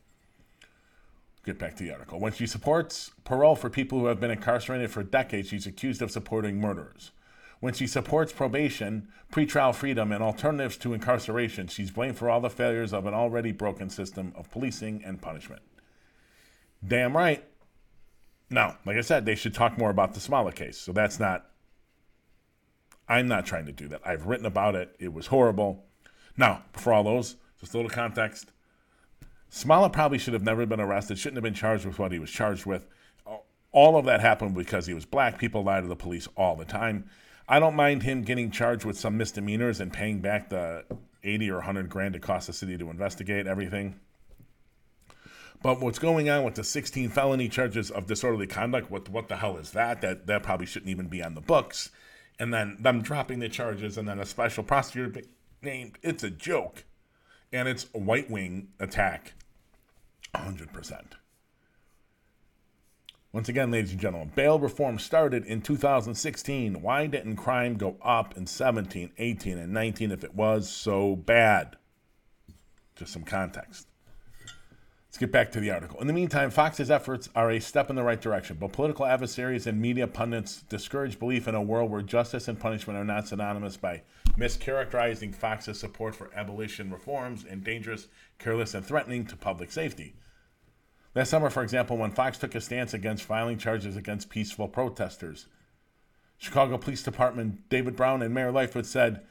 Get 1.46 1.60
back 1.60 1.76
to 1.76 1.84
the 1.84 1.92
article. 1.92 2.20
When 2.20 2.34
she 2.34 2.48
supports 2.48 3.12
parole 3.24 3.56
for 3.56 3.70
people 3.70 4.00
who 4.00 4.08
have 4.08 4.20
been 4.20 4.32
incarcerated 4.32 4.90
for 4.90 5.04
decades, 5.04 5.50
she's 5.50 5.68
accused 5.68 6.02
of 6.02 6.10
supporting 6.10 6.60
murderers. 6.60 7.12
When 7.60 7.74
she 7.74 7.88
supports 7.88 8.32
probation, 8.32 9.08
pretrial 9.32 9.74
freedom, 9.74 10.12
and 10.12 10.22
alternatives 10.22 10.78
to 10.78 10.94
incarceration, 10.94 11.68
she's 11.68 11.92
blamed 11.92 12.18
for 12.18 12.30
all 12.30 12.42
the 12.42 12.50
failures 12.50 12.94
of 12.94 13.06
an 13.06 13.14
already 13.14 13.52
broken 13.52 13.90
system 13.90 14.34
of 14.36 14.52
policing 14.52 15.04
and 15.04 15.22
punishment. 15.22 15.62
Damn 16.86 17.16
right. 17.16 17.44
Now, 18.50 18.78
like 18.86 18.98
I 18.98 19.02
said, 19.02 19.26
they 19.26 19.36
should 19.36 19.54
talk 19.54 19.78
more 19.78 19.90
about 19.90 20.14
the 20.14 20.20
Smollett 20.20 20.56
case. 20.56 20.78
So 20.78 20.92
that's 20.92 21.20
not, 21.20 21.46
I'm 23.08 23.28
not 23.28 23.46
trying 23.46 23.66
to 23.66 23.72
do 23.72 23.88
that. 23.88 24.02
I've 24.06 24.28
written 24.28 24.46
about 24.46 24.76
it. 24.76 24.96
It 25.00 25.14
was 25.14 25.28
horrible. 25.28 25.86
Now, 26.38 26.64
for 26.74 26.94
all 26.94 27.04
those, 27.04 27.38
Just 27.60 27.74
a 27.74 27.78
little 27.78 27.90
context. 27.90 28.52
Smollett 29.50 29.94
probably 29.94 30.18
should 30.18 30.34
have 30.34 30.44
never 30.44 30.66
been 30.66 30.80
arrested, 30.80 31.18
shouldn't 31.18 31.38
have 31.38 31.44
been 31.44 31.54
charged 31.54 31.86
with 31.86 31.98
what 31.98 32.12
he 32.12 32.20
was 32.20 32.30
charged 32.30 32.66
with. 32.66 32.88
All 33.72 33.98
of 33.98 34.06
that 34.06 34.22
happened 34.22 34.56
because 34.56 34.86
he 34.86 34.94
was 34.94 35.06
black. 35.06 35.38
People 35.38 35.64
lie 35.64 35.82
to 35.82 35.88
the 35.88 35.96
police 35.96 36.28
all 36.38 36.56
the 36.56 36.66
time. 36.66 37.10
I 37.48 37.60
don't 37.60 37.76
mind 37.76 38.04
him 38.04 38.24
getting 38.24 38.50
charged 38.50 38.86
with 38.86 38.98
some 38.98 39.18
misdemeanors 39.18 39.80
and 39.80 39.94
paying 39.94 40.20
back 40.20 40.50
the 40.50 40.84
80 41.24 41.52
or 41.52 41.56
100 41.56 41.90
grand 41.90 42.16
it 42.16 42.22
cost 42.22 42.48
the 42.48 42.54
city 42.54 42.78
to 42.78 42.90
investigate 42.90 43.46
everything. 43.48 44.00
But 45.62 45.80
what's 45.80 46.00
going 46.00 46.30
on 46.30 46.44
with 46.44 46.56
the 46.56 46.64
16 46.64 47.10
felony 47.10 47.50
charges 47.50 47.90
of 47.90 48.08
disorderly 48.08 48.48
conduct? 48.48 48.92
What 48.92 49.10
what 49.10 49.30
the 49.30 49.38
hell 49.38 49.58
is 49.58 49.72
that? 49.72 50.02
That 50.02 50.28
that 50.28 50.44
probably 50.44 50.66
shouldn't 50.66 50.92
even 50.92 51.08
be 51.08 51.24
on 51.24 51.34
the 51.34 51.42
books. 51.42 51.90
And 52.38 52.54
then 52.54 52.78
them 52.80 53.02
dropping 53.02 53.40
the 53.40 53.50
charges, 53.50 53.98
and 53.98 54.08
then 54.08 54.20
a 54.20 54.26
special 54.26 54.64
prosecutor 54.64 55.22
named. 55.62 55.98
It's 56.04 56.24
a 56.24 56.30
joke, 56.30 56.84
and 57.52 57.68
it's 57.68 57.88
a 57.96 57.98
white 57.98 58.30
wing 58.30 58.68
attack, 58.80 59.34
100 60.34 60.74
percent. 60.74 61.16
Once 63.36 63.50
again, 63.50 63.70
ladies 63.70 63.92
and 63.92 64.00
gentlemen, 64.00 64.32
bail 64.34 64.58
reform 64.58 64.98
started 64.98 65.44
in 65.44 65.62
2016. 65.62 66.82
Why 66.82 67.06
didn't 67.06 67.36
crime 67.36 67.76
go 67.76 67.98
up 68.02 68.38
in 68.38 68.48
17, 68.48 69.12
18, 69.18 69.58
and 69.58 69.74
19 69.74 70.12
if 70.12 70.24
it 70.24 70.34
was 70.34 70.70
so 70.70 71.18
bad? 71.18 71.76
Just 72.96 73.12
some 73.12 73.24
context. 73.24 73.88
Let's 75.10 75.18
get 75.18 75.34
back 75.34 75.52
to 75.52 75.60
the 75.60 75.70
article. 75.70 76.00
In 76.00 76.08
the 76.08 76.14
meantime, 76.14 76.50
Foxx's 76.50 76.90
efforts 76.90 77.28
are 77.36 77.52
a 77.52 77.60
step 77.60 77.90
in 77.90 77.98
the 77.98 78.04
right 78.04 78.22
direction, 78.22 78.56
but 78.58 78.72
political 78.72 79.06
adversaries 79.06 79.68
and 79.68 79.82
media 79.82 80.08
pundits 80.08 80.62
discourage 80.70 81.20
belief 81.20 81.46
in 81.50 81.56
a 81.56 81.62
world 81.62 81.92
where 81.92 82.02
justice 82.02 82.48
and 82.48 82.58
punishment 82.58 82.98
are 82.98 83.04
not 83.04 83.28
synonymous 83.28 83.76
by 83.76 84.02
mischaracterizing 84.38 85.36
Foxx's 85.36 85.78
support 85.78 86.16
for 86.16 86.34
abolition 86.34 86.90
reforms 86.90 87.44
and 87.44 87.66
dangerous, 87.66 88.08
careless, 88.40 88.74
and 88.74 88.86
threatening 88.86 89.26
to 89.26 89.36
public 89.36 89.74
safety. 89.74 90.16
Last 91.16 91.30
summer, 91.30 91.50
for 91.50 91.64
example, 91.64 91.96
when 91.96 92.12
Foxx 92.12 92.38
took 92.38 92.56
a 92.56 92.62
stance 92.62 92.94
against 92.94 93.24
filing 93.24 93.58
charges 93.58 93.96
against 93.96 94.30
peaceful 94.30 94.68
protesters, 94.68 95.48
Chicago 96.38 96.78
Police 96.78 97.04
Department 97.04 97.70
David 97.70 97.96
Brown 97.96 98.22
and 98.22 98.34
Mayor 98.34 98.52
Lightfoot 98.52 98.86
said 98.86 99.22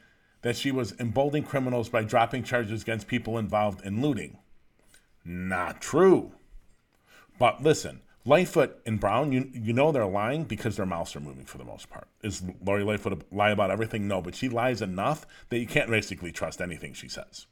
that 0.41 0.57
she 0.57 0.71
was 0.71 0.99
emboldening 0.99 1.43
criminals 1.43 1.87
by 1.89 2.03
dropping 2.03 2.43
charges 2.43 2.81
against 2.81 3.07
people 3.07 3.37
involved 3.37 3.85
in 3.85 4.01
looting. 4.01 4.39
Not 5.23 5.79
true. 5.79 6.31
But 7.37 7.61
listen, 7.61 8.01
Lightfoot 8.25 8.79
and 8.87 8.99
Brown, 8.99 9.31
you 9.31 9.51
you 9.53 9.71
know 9.71 9.91
they're 9.91 10.07
lying 10.07 10.45
because 10.45 10.77
their 10.77 10.87
mouths 10.87 11.15
are 11.15 11.19
moving 11.19 11.45
for 11.45 11.59
the 11.59 11.63
most 11.65 11.87
part. 11.87 12.07
Is 12.23 12.41
Lori 12.63 12.83
Lightfoot 12.83 13.31
lie 13.31 13.51
about 13.51 13.69
everything? 13.69 14.07
No, 14.07 14.23
but 14.23 14.33
she 14.33 14.49
lies 14.49 14.81
enough 14.81 15.27
that 15.49 15.59
you 15.59 15.67
can't 15.67 15.91
basically 15.91 16.31
trust 16.31 16.61
anything 16.61 16.93
she 16.93 17.07
says, 17.07 17.45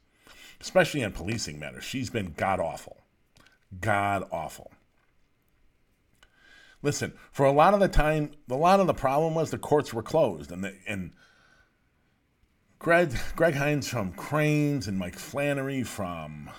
especially 0.60 1.02
in 1.02 1.12
policing 1.12 1.60
matters. 1.60 1.84
She's 1.84 2.10
been 2.10 2.34
god 2.36 2.58
awful 2.58 3.03
god 3.80 4.26
awful. 4.30 4.70
Listen, 6.82 7.14
for 7.32 7.46
a 7.46 7.52
lot 7.52 7.72
of 7.72 7.80
the 7.80 7.88
time, 7.88 8.32
a 8.50 8.54
lot 8.54 8.78
of 8.78 8.86
the 8.86 8.94
problem 8.94 9.34
was 9.34 9.50
the 9.50 9.58
courts 9.58 9.94
were 9.94 10.02
closed, 10.02 10.52
and 10.52 10.62
the, 10.62 10.74
and 10.86 11.12
Greg 12.78 13.16
Greg 13.34 13.54
Hinz 13.54 13.88
from 13.88 14.12
Crain's 14.12 14.86
and 14.86 14.98
Mike 14.98 15.18
Flannery 15.18 15.82
from 15.82 16.50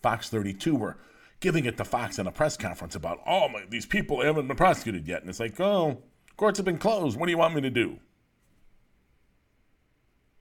Fox 0.00 0.30
32 0.30 0.74
were 0.74 0.96
giving 1.40 1.64
it 1.64 1.76
to 1.76 1.84
Foxx 1.84 2.18
in 2.18 2.26
a 2.26 2.32
press 2.32 2.56
conference 2.56 2.94
about, 2.94 3.20
oh, 3.26 3.48
my, 3.48 3.64
these 3.68 3.86
people 3.86 4.22
haven't 4.22 4.46
been 4.46 4.56
prosecuted 4.56 5.06
yet, 5.06 5.20
and 5.20 5.28
it's 5.28 5.40
like, 5.40 5.58
oh, 5.60 6.02
courts 6.36 6.58
have 6.58 6.64
been 6.64 6.78
closed. 6.78 7.18
What 7.18 7.26
do 7.26 7.32
you 7.32 7.38
want 7.38 7.54
me 7.54 7.60
to 7.62 7.70
do? 7.70 7.98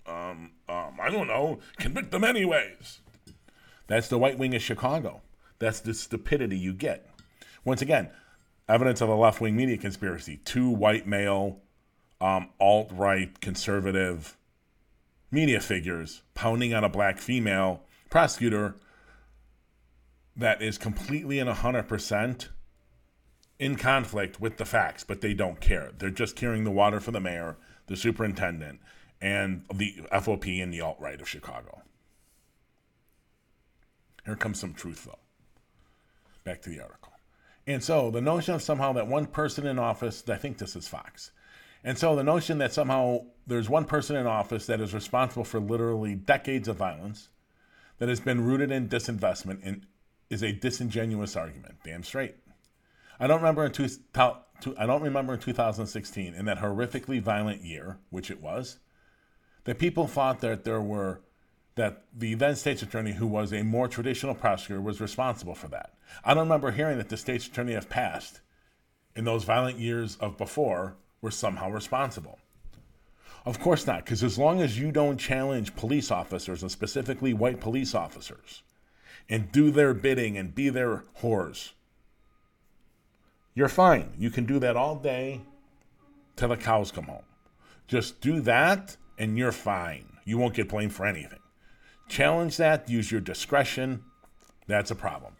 Um, 0.05 0.51
um, 0.67 0.97
I 1.01 1.09
don't 1.09 1.27
know. 1.27 1.59
Convict 1.77 2.11
them 2.11 2.23
anyways. 2.23 3.01
That's 3.89 4.07
the 4.07 4.19
white 4.19 4.37
wing 4.37 4.55
of 4.55 4.61
Chicago. 4.61 5.21
That's 5.57 5.79
the 5.79 5.95
stupidity 5.95 6.57
you 6.57 6.73
get. 6.73 7.09
Once 7.65 7.81
again, 7.81 8.11
evidence 8.69 9.01
of 9.01 9.09
a 9.09 9.15
left 9.15 9.41
wing 9.41 9.55
media 9.55 9.77
conspiracy. 9.77 10.39
Two 10.45 10.69
white 10.69 11.07
male, 11.07 11.59
um, 12.21 12.49
alt 12.59 12.91
right, 12.93 13.41
conservative 13.41 14.37
media 15.31 15.59
figures 15.59 16.21
pounding 16.35 16.73
on 16.73 16.83
a 16.83 16.89
black 16.89 17.17
female 17.17 17.81
prosecutor 18.11 18.75
that 20.35 20.61
is 20.61 20.77
completely 20.77 21.39
and 21.39 21.49
100% 21.49 22.47
in 23.57 23.75
conflict 23.75 24.39
with 24.39 24.57
the 24.57 24.65
facts, 24.65 25.03
but 25.03 25.21
they 25.21 25.33
don't 25.33 25.59
care. 25.59 25.91
They're 25.97 26.11
just 26.11 26.35
carrying 26.35 26.63
the 26.63 26.71
water 26.71 26.99
for 26.99 27.09
the 27.09 27.19
mayor, 27.19 27.57
the 27.87 27.97
superintendent, 27.97 28.81
and 29.19 29.63
the 29.73 29.95
FOP 30.11 30.61
and 30.61 30.71
the 30.71 30.81
alt 30.81 30.97
right 30.99 31.19
of 31.19 31.27
Chicago. 31.27 31.81
Here 34.25 34.35
comes 34.35 34.59
some 34.59 34.73
truth, 34.73 35.05
though. 35.05 35.19
Back 36.43 36.61
to 36.63 36.69
the 36.69 36.81
article. 36.81 37.13
And 37.67 37.83
so 37.83 38.09
the 38.09 38.21
notion 38.21 38.55
of 38.55 38.61
somehow 38.61 38.93
that 38.93 39.07
one 39.07 39.27
person 39.27 39.67
in 39.67 39.77
office, 39.77 40.23
I 40.27 40.37
think 40.37 40.57
this 40.57 40.75
is 40.75 40.87
Foxx. 40.87 41.31
And 41.83 41.97
so 41.97 42.15
the 42.15 42.23
notion 42.23 42.57
that 42.57 42.73
somehow 42.73 43.25
there's 43.47 43.69
one 43.69 43.85
person 43.85 44.15
in 44.15 44.27
office 44.27 44.65
that 44.65 44.81
is 44.81 44.93
responsible 44.93 45.43
for 45.43 45.59
literally 45.59 46.15
decades 46.15 46.67
of 46.67 46.77
violence 46.77 47.29
that 47.99 48.09
has 48.09 48.19
been 48.19 48.43
rooted 48.43 48.71
in 48.71 48.89
disinvestment 48.89 49.59
and 49.63 49.85
is 50.29 50.43
a 50.43 50.51
disingenuous 50.51 51.35
argument. 51.35 51.75
Damn 51.83 52.03
straight. 52.03 52.35
I 53.19 53.27
don't 53.27 53.41
remember 53.41 53.65
in 53.65 53.71
two, 53.71 53.87
I 54.15 54.85
don't 54.85 55.03
remember 55.03 55.33
in 55.33 55.39
2016 55.39 56.33
in 56.33 56.45
that 56.45 56.59
horrifically 56.59 57.21
violent 57.21 57.63
year, 57.63 57.97
which 58.09 58.31
it 58.31 58.41
was, 58.41 58.79
that 59.65 59.79
people 59.79 60.07
thought 60.07 60.39
that 60.41 60.63
there 60.63 60.81
were 60.81 61.21
that 61.79 62.03
the 62.13 62.35
then 62.35 62.55
state's 62.55 62.81
attorney, 62.83 63.13
who 63.13 63.25
was 63.25 63.51
a 63.51 63.63
more 63.63 63.87
traditional 63.87 64.35
prosecutor, 64.35 64.81
was 64.81 65.01
responsible 65.01 65.55
for 65.55 65.67
that. 65.69 65.93
I 66.23 66.33
don't 66.33 66.43
remember 66.43 66.71
hearing 66.71 66.97
that 66.97 67.09
the 67.09 67.17
state's 67.17 67.47
attorney 67.47 67.73
of 67.73 67.89
past, 67.89 68.41
in 69.15 69.25
those 69.25 69.43
violent 69.43 69.79
years 69.79 70.17
of 70.17 70.37
before, 70.37 70.95
were 71.21 71.31
somehow 71.31 71.69
responsible. 71.69 72.37
Of 73.45 73.59
course 73.59 73.87
not, 73.87 74.03
because 74.03 74.23
as 74.23 74.37
long 74.37 74.61
as 74.61 74.77
you 74.77 74.91
don't 74.91 75.17
challenge 75.17 75.75
police 75.75 76.11
officers, 76.11 76.61
and 76.61 76.71
specifically 76.71 77.33
white 77.33 77.59
police 77.59 77.95
officers, 77.95 78.61
and 79.29 79.51
do 79.51 79.71
their 79.71 79.93
bidding 79.93 80.37
and 80.37 80.53
be 80.53 80.69
their 80.69 81.03
whores, 81.21 81.71
you're 83.53 83.69
fine. 83.69 84.11
You 84.17 84.29
can 84.29 84.45
do 84.45 84.59
that 84.59 84.75
all 84.75 84.95
day 84.95 85.41
till 86.35 86.49
the 86.49 86.57
cows 86.57 86.91
come 86.91 87.05
home. 87.05 87.23
Just 87.87 88.21
do 88.21 88.41
that 88.41 88.97
and 89.17 89.37
you're 89.37 89.51
fine. 89.51 90.05
You 90.25 90.37
won't 90.37 90.53
get 90.53 90.69
blamed 90.69 90.93
for 90.93 91.05
anything. 91.05 91.39
Challenge 92.09 92.57
that, 92.57 92.89
use 92.89 93.11
your 93.11 93.21
discretion. 93.21 94.03
That's 94.67 94.91
a 94.91 94.95
problem. 94.95 95.33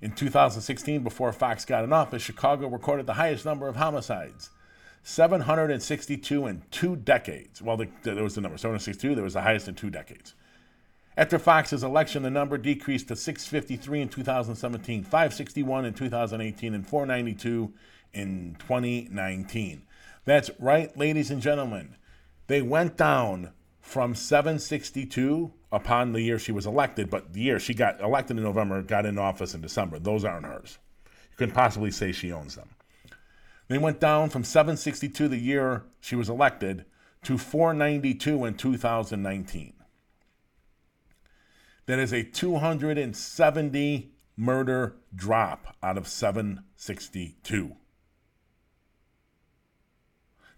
In 0.00 0.12
2016, 0.12 1.02
before 1.02 1.32
Foxx 1.32 1.64
got 1.64 1.84
in 1.84 1.92
office, 1.92 2.22
Chicago 2.22 2.66
recorded 2.66 3.06
the 3.06 3.14
highest 3.14 3.44
number 3.44 3.68
of 3.68 3.76
homicides 3.76 4.50
762 5.02 6.46
in 6.46 6.62
two 6.70 6.96
decades. 6.96 7.60
Well, 7.60 7.76
the, 7.76 7.88
there 8.02 8.24
was 8.24 8.34
the 8.34 8.40
number 8.40 8.56
762, 8.56 9.14
there 9.14 9.22
was 9.22 9.34
the 9.34 9.42
highest 9.42 9.68
in 9.68 9.74
two 9.74 9.90
decades. 9.90 10.34
After 11.16 11.38
Foxx's 11.38 11.84
election, 11.84 12.22
the 12.22 12.30
number 12.30 12.58
decreased 12.58 13.08
to 13.08 13.16
653 13.16 14.00
in 14.00 14.08
2017, 14.08 15.04
561 15.04 15.84
in 15.84 15.94
2018, 15.94 16.74
and 16.74 16.86
492 16.86 17.72
in 18.14 18.56
2019. 18.58 19.82
That's 20.24 20.50
right, 20.58 20.96
ladies 20.96 21.30
and 21.30 21.40
gentlemen. 21.40 21.96
They 22.46 22.62
went 22.62 22.96
down 22.96 23.52
from 23.80 24.14
762 24.14 25.52
upon 25.74 26.12
the 26.12 26.20
year 26.20 26.38
she 26.38 26.52
was 26.52 26.66
elected, 26.66 27.10
but 27.10 27.32
the 27.32 27.40
year 27.40 27.58
she 27.58 27.74
got 27.74 28.00
elected 28.00 28.36
in 28.36 28.42
November, 28.42 28.82
got 28.82 29.06
in 29.06 29.18
office 29.18 29.54
in 29.54 29.60
December. 29.60 29.98
Those 29.98 30.24
aren't 30.24 30.46
hers. 30.46 30.78
You 31.04 31.36
couldn't 31.36 31.54
possibly 31.54 31.90
say 31.90 32.12
she 32.12 32.32
owns 32.32 32.54
them. 32.54 32.70
They 33.68 33.78
went 33.78 33.98
down 33.98 34.30
from 34.30 34.44
762 34.44 35.28
the 35.28 35.38
year 35.38 35.84
she 36.00 36.16
was 36.16 36.28
elected 36.28 36.84
to 37.24 37.38
492 37.38 38.44
in 38.44 38.54
2019. 38.54 39.72
That 41.86 41.98
is 41.98 42.12
a 42.12 42.22
270 42.22 44.10
murder 44.36 44.96
drop 45.14 45.76
out 45.82 45.98
of 45.98 46.08
762. 46.08 47.76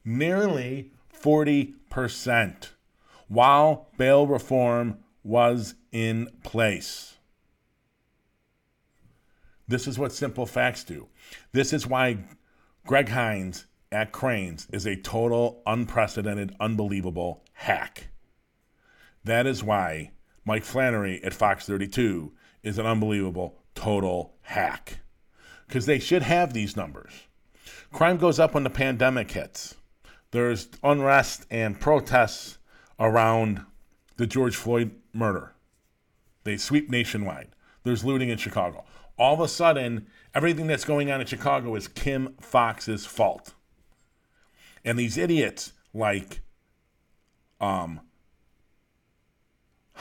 Nearly 0.05 0.93
40% 1.13 2.69
while 3.29 3.89
bail 3.97 4.27
reform 4.27 4.99
was 5.27 5.75
in 5.91 6.29
place. 6.45 7.17
This 9.67 9.89
is 9.89 9.99
what 9.99 10.13
simple 10.13 10.47
facts 10.47 10.85
do. 10.85 11.09
This 11.53 11.73
is 11.73 11.87
why 11.87 12.19
Greg 12.87 13.09
Hinz 13.09 13.67
at 13.91 14.13
Crain's 14.13 14.69
is 14.73 14.87
a 14.87 14.95
total, 14.95 15.63
unprecedented, 15.67 16.55
unbelievable 16.61 17.43
hack. 17.53 18.09
That 19.25 19.47
is 19.47 19.65
why 19.65 20.13
Mike 20.45 20.65
Flannery 20.65 21.23
at 21.25 21.35
Fox 21.35 21.67
32 21.67 22.33
is 22.63 22.79
an 22.79 22.87
unbelievable, 22.87 23.59
total 23.75 24.37
hack. 24.43 25.01
Because 25.67 25.87
they 25.87 25.99
should 25.99 26.23
have 26.23 26.53
these 26.53 26.77
numbers. 26.77 27.13
Crime 27.93 28.19
goes 28.19 28.39
up 28.39 28.55
when 28.55 28.63
the 28.63 28.71
pandemic 28.71 29.33
hits. 29.33 29.75
There's 30.31 30.69
unrest 30.85 31.47
and 31.51 31.81
protests 31.81 32.59
around 33.01 33.65
the 34.17 34.27
George 34.27 34.55
Floyd 34.55 34.93
murder. 35.17 35.55
They 36.45 36.57
sweep 36.57 36.91
nationwide. 36.91 37.49
There's 37.83 38.05
looting 38.05 38.29
in 38.29 38.39
Chicago. 38.39 38.85
All 39.19 39.35
of 39.35 39.41
a 39.41 39.49
sudden, 39.49 40.07
everything 40.35 40.67
that's 40.67 40.85
going 40.85 41.11
on 41.11 41.21
in 41.21 41.27
Chicago 41.27 41.75
is 41.75 41.89
Kim 41.89 42.35
Foxx's 42.41 43.07
fault. 43.07 43.55
And 44.85 44.99
these 44.99 45.17
idiots 45.17 45.73
like 45.95 46.43
um, 47.61 48.01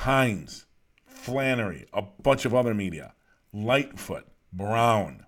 Hinz, 0.03 0.65
Flannery, 1.07 1.87
a 1.93 2.01
bunch 2.01 2.45
of 2.45 2.53
other 2.53 2.73
media, 2.73 3.13
Lightfoot, 3.53 4.27
Brown, 4.51 5.25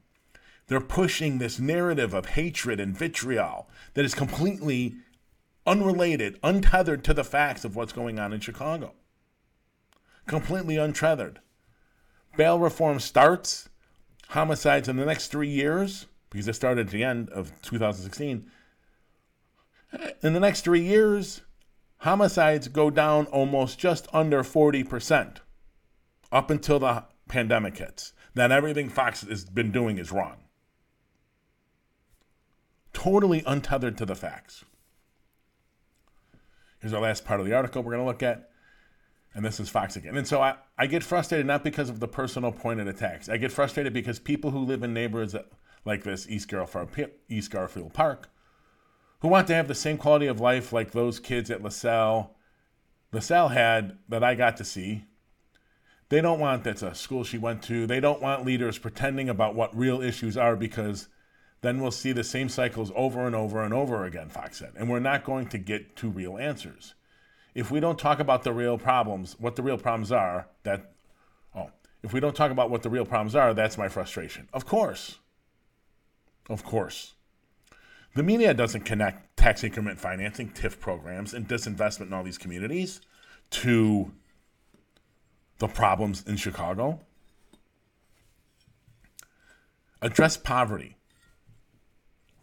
they're 0.68 0.82
pushing 0.82 1.38
this 1.38 1.60
narrative 1.60 2.14
of 2.14 2.28
hatred 2.28 2.80
and 2.80 2.96
vitriol 2.96 3.70
that 3.94 4.06
is 4.06 4.14
completely 4.14 4.96
unrelated, 5.66 6.40
untethered 6.44 7.04
to 7.06 7.14
the 7.14 7.24
facts 7.24 7.66
of 7.66 7.76
what's 7.76 7.94
going 7.94 8.20
on 8.20 8.34
in 8.34 8.40
Chicago. 8.40 8.94
Completely 10.28 10.78
untethered. 10.78 11.40
Bail 12.36 12.60
reform 12.60 13.00
starts, 13.00 13.70
homicides 14.30 14.88
in 14.88 14.98
the 14.98 15.06
next 15.06 15.30
three 15.30 15.50
years, 15.50 16.06
because 16.30 16.48
it 16.48 16.54
started 16.54 16.88
at 16.88 16.92
the 16.92 17.04
end 17.04 17.30
of 17.30 17.52
2016. 17.62 18.52
In 20.22 20.34
the 20.34 20.40
next 20.40 20.62
three 20.62 20.82
years, 20.82 21.42
homicides 22.00 22.68
go 22.68 22.90
down 22.90 23.26
almost 23.28 23.80
just 23.80 24.08
under 24.14 24.44
40% 24.44 25.38
up 26.32 26.50
until 26.52 26.80
the 26.80 27.06
pandemic 27.28 27.78
hits. 27.78 28.14
Then 28.34 28.52
everything 28.52 28.90
Foxx 28.90 29.22
has 29.22 29.46
been 29.46 29.72
doing 29.72 29.98
is 29.98 30.12
wrong. 30.12 30.44
Totally 32.94 33.44
untethered 33.48 33.98
to 33.98 34.06
the 34.06 34.16
facts. 34.16 34.66
Here's 36.80 36.94
our 36.94 37.02
last 37.02 37.26
part 37.26 37.40
of 37.40 37.46
the 37.46 37.54
article 37.54 37.82
we're 37.82 37.94
going 37.94 38.04
to 38.04 38.08
look 38.08 38.24
at. 38.24 38.50
And 39.38 39.46
this 39.46 39.60
is 39.60 39.70
Foxx 39.70 39.96
again. 39.96 40.18
And 40.18 40.28
so 40.28 40.42
I, 40.42 40.56
I 40.80 40.88
get 40.88 41.04
frustrated 41.04 41.46
not 41.46 41.64
because 41.64 41.92
of 41.92 42.00
the 42.00 42.08
personal 42.08 42.52
pointed 42.52 42.88
attacks. 42.88 43.30
I 43.30 43.38
get 43.38 43.52
frustrated 43.52 43.94
because 43.94 44.18
people 44.18 44.50
who 44.50 44.58
live 44.58 44.82
in 44.82 44.96
neighborhoods 44.96 45.36
like 45.86 46.04
this, 46.04 46.28
East 46.28 46.48
Garfield, 46.50 47.12
East 47.30 47.52
Garfield 47.52 47.94
Park, 47.94 48.32
who 49.20 49.28
want 49.28 49.46
to 49.50 49.54
have 49.54 49.68
the 49.68 49.76
same 49.76 50.00
quality 50.00 50.26
of 50.26 50.40
life 50.40 50.74
like 50.74 50.90
those 50.90 51.20
kids 51.20 51.52
at 51.52 51.62
LaSalle, 51.62 52.36
LaSalle 53.12 53.50
had 53.50 54.00
that 54.10 54.24
I 54.24 54.34
got 54.34 54.58
to 54.58 54.66
see. 54.66 55.06
They 56.10 56.20
don't 56.20 56.40
want 56.40 56.64
that's 56.64 56.82
a 56.82 56.96
school 56.96 57.24
she 57.24 57.38
went 57.38 57.62
to. 57.66 57.86
They 57.86 58.00
don't 58.00 58.24
want 58.24 58.44
leaders 58.44 58.80
pretending 58.80 59.30
about 59.30 59.54
what 59.54 59.78
real 59.78 60.02
issues 60.02 60.36
are 60.36 60.56
because 60.56 61.10
then 61.62 61.80
we'll 61.80 61.92
see 61.92 62.12
the 62.12 62.24
same 62.24 62.50
cycles 62.50 62.92
over 62.96 63.28
and 63.28 63.36
over 63.36 63.62
and 63.62 63.72
over 63.72 64.04
again, 64.04 64.30
Foxx 64.30 64.58
said. 64.58 64.74
And 64.76 64.90
we're 64.90 64.98
not 64.98 65.24
going 65.24 65.46
to 65.50 65.60
get 65.60 65.96
to 65.98 66.10
real 66.10 66.40
answers. 66.40 66.96
If 67.58 67.72
we 67.72 67.80
don't 67.80 67.98
talk 67.98 68.20
about 68.20 68.44
the 68.44 68.54
real 68.54 68.78
problems, 68.78 69.36
what 69.40 69.56
the 69.56 69.64
real 69.64 69.80
problems 69.80 70.12
are, 70.12 70.48
that, 70.62 70.92
oh, 71.56 71.72
if 72.04 72.14
we 72.14 72.20
don't 72.20 72.36
talk 72.36 72.52
about 72.52 72.70
what 72.70 72.84
the 72.84 72.90
real 72.92 73.04
problems 73.04 73.34
are, 73.34 73.52
that's 73.56 73.80
my 73.80 73.90
frustration. 73.90 74.48
Of 74.54 74.68
course. 74.68 75.18
Of 76.52 76.64
course. 76.64 77.16
The 78.14 78.22
media 78.22 78.54
doesn't 78.54 78.82
connect 78.82 79.38
tax 79.38 79.64
increment 79.64 80.00
financing, 80.00 80.52
TIF 80.52 80.80
programs, 80.80 81.34
and 81.34 81.48
disinvestment 81.48 82.06
in 82.08 82.14
all 82.14 82.24
these 82.24 82.38
communities 82.38 83.02
to 83.50 84.12
the 85.58 85.68
problems 85.68 86.24
in 86.28 86.36
Chicago. 86.36 87.00
Address 90.00 90.38
poverty. 90.38 90.97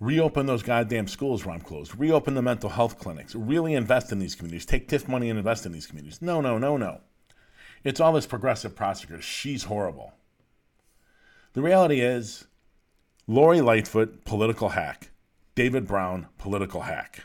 Reopen 0.01 0.47
those 0.47 0.63
goddamn 0.63 1.09
schools 1.09 1.45
where 1.45 1.55
I'm 1.55 1.61
closed. 1.61 1.99
Reopen 1.99 2.35
the 2.35 2.43
mental 2.43 2.71
health 2.71 2.99
clinics. 2.99 3.35
Really 3.35 3.75
invest 3.75 4.13
in 4.13 4.19
these 4.19 4.35
communities. 4.35 4.67
Take 4.67 4.89
TIF 4.89 5.09
money 5.09 5.31
and 5.31 5.39
invest 5.39 5.67
in 5.67 5.73
these 5.73 5.87
communities. 5.87 6.21
No, 6.21 6.41
no, 6.41 6.59
no, 6.59 6.77
no. 6.77 7.01
It's 7.85 8.01
all 8.01 8.13
this 8.13 8.27
progressive 8.27 8.75
prosecutor. 8.75 9.23
She's 9.23 9.65
horrible. 9.65 10.15
The 11.53 11.63
reality 11.63 12.01
is, 12.01 12.47
Lori 13.27 13.61
Lightfoot, 13.61 14.25
political 14.25 14.71
hack. 14.71 15.11
David 15.55 15.87
Brown, 15.87 16.27
political 16.39 16.83
hack. 16.83 17.25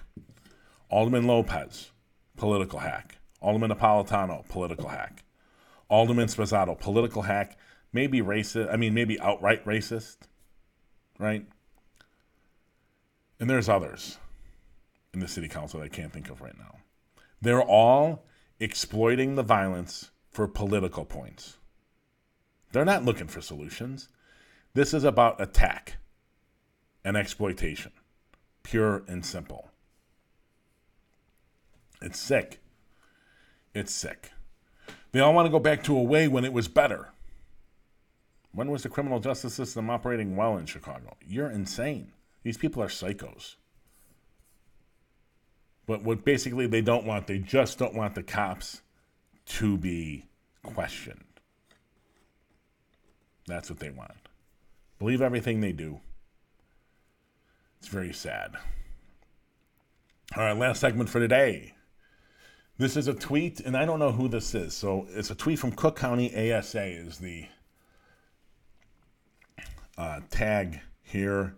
Alderman 0.90 1.26
Lopez, 1.26 1.92
political 2.38 2.80
hack. 2.80 3.18
Alderman 3.42 3.72
Napolitano, 3.72 4.48
political 4.48 4.90
hack. 4.90 5.24
Alderman 5.90 6.28
Sposato, 6.28 6.80
political 6.80 7.24
hack. 7.24 7.58
Maybe 7.92 8.22
racist. 8.22 8.72
I 8.72 8.76
mean, 8.76 8.94
maybe 8.94 9.20
outright 9.20 9.66
racist, 9.66 10.18
right? 11.18 11.48
And 13.40 13.50
there's 13.50 13.70
others 13.70 14.18
in 15.14 15.20
the 15.20 15.28
city 15.28 15.48
council 15.48 15.80
that 15.80 15.86
I 15.86 15.90
can't 15.90 16.12
think 16.12 16.30
of 16.30 16.42
right 16.42 16.58
now. 16.58 16.78
They're 17.42 17.62
all 17.62 18.26
exploiting 18.60 19.36
the 19.36 19.44
violence 19.44 20.12
for 20.30 20.48
political 20.48 21.06
points. 21.06 21.58
They're 22.72 22.86
not 22.86 23.06
looking 23.06 23.28
for 23.28 23.42
solutions. 23.42 24.10
This 24.74 24.94
is 24.94 25.04
about 25.04 25.42
attack 25.42 25.98
and 27.04 27.18
exploitation, 27.18 27.92
pure 28.64 29.04
and 29.08 29.26
simple. 29.26 29.72
It's 32.02 32.20
sick. 32.20 32.60
It's 33.74 33.94
sick. 33.94 34.32
They 35.12 35.20
all 35.20 35.34
want 35.34 35.48
to 35.48 35.52
go 35.52 35.60
back 35.60 35.84
to 35.84 35.98
a 35.98 36.04
way 36.04 36.28
when 36.28 36.46
it 36.46 36.54
was 36.54 36.68
better. 36.68 37.10
When 38.52 38.70
was 38.70 38.84
the 38.84 38.90
criminal 38.90 39.20
justice 39.20 39.54
system 39.54 39.90
operating 39.90 40.36
well 40.36 40.58
in 40.58 40.66
Chicago? 40.66 41.16
You're 41.26 41.50
insane. 41.50 42.12
These 42.44 42.58
people 42.58 42.82
are 42.82 42.88
psychos. 42.88 43.56
But 45.86 46.04
what 46.04 46.24
basically 46.24 46.68
they 46.68 46.82
don't 46.82 47.06
want, 47.06 47.28
they 47.28 47.40
just 47.40 47.80
don't 47.80 47.96
want 47.96 48.16
the 48.16 48.24
cops 48.24 48.82
to 49.48 49.78
be 49.78 50.26
questioned. 50.62 51.24
That's 53.48 53.70
what 53.70 53.80
they 53.80 53.90
want. 53.90 54.12
Believe 55.00 55.22
everything 55.22 55.62
they 55.62 55.72
do. 55.72 56.00
It's 57.80 57.88
very 57.88 58.14
sad. 58.14 58.56
All 60.38 60.44
right, 60.44 60.56
last 60.56 60.80
segment 60.80 61.10
for 61.10 61.20
today. 61.20 61.74
This 62.78 62.96
is 62.96 63.08
a 63.08 63.14
tweet, 63.14 63.60
and 63.60 63.76
I 63.76 63.86
don't 63.86 64.00
know 64.00 64.12
who 64.12 64.28
this 64.28 64.54
is. 64.54 64.76
So 64.76 65.08
it's 65.10 65.32
a 65.32 65.36
tweet 65.36 65.58
from 65.58 65.72
Cook 65.72 65.96
County 65.96 66.54
ASA, 66.54 66.84
is 66.84 67.18
the 67.18 67.48
uh, 69.98 70.20
tag 70.30 70.80
here 71.02 71.56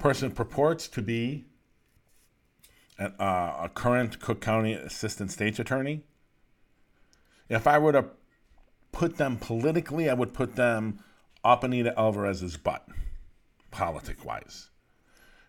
person 0.00 0.30
purports 0.32 0.88
to 0.88 1.02
be 1.02 1.44
a, 2.98 3.06
uh, 3.22 3.64
a 3.64 3.68
current 3.68 4.20
Cook 4.20 4.40
County 4.40 4.74
Assistant 4.74 5.30
State's 5.30 5.58
Attorney. 5.58 6.02
If 7.48 7.66
I 7.66 7.78
were 7.78 7.92
to 7.92 8.06
put 8.92 9.16
them 9.16 9.36
politically, 9.36 10.08
I 10.10 10.14
would 10.14 10.34
put 10.34 10.56
them 10.56 11.02
up 11.44 11.64
Anita 11.64 11.98
Alvarez's 11.98 12.56
butt, 12.56 12.86
politic 13.70 14.24
wise. 14.24 14.70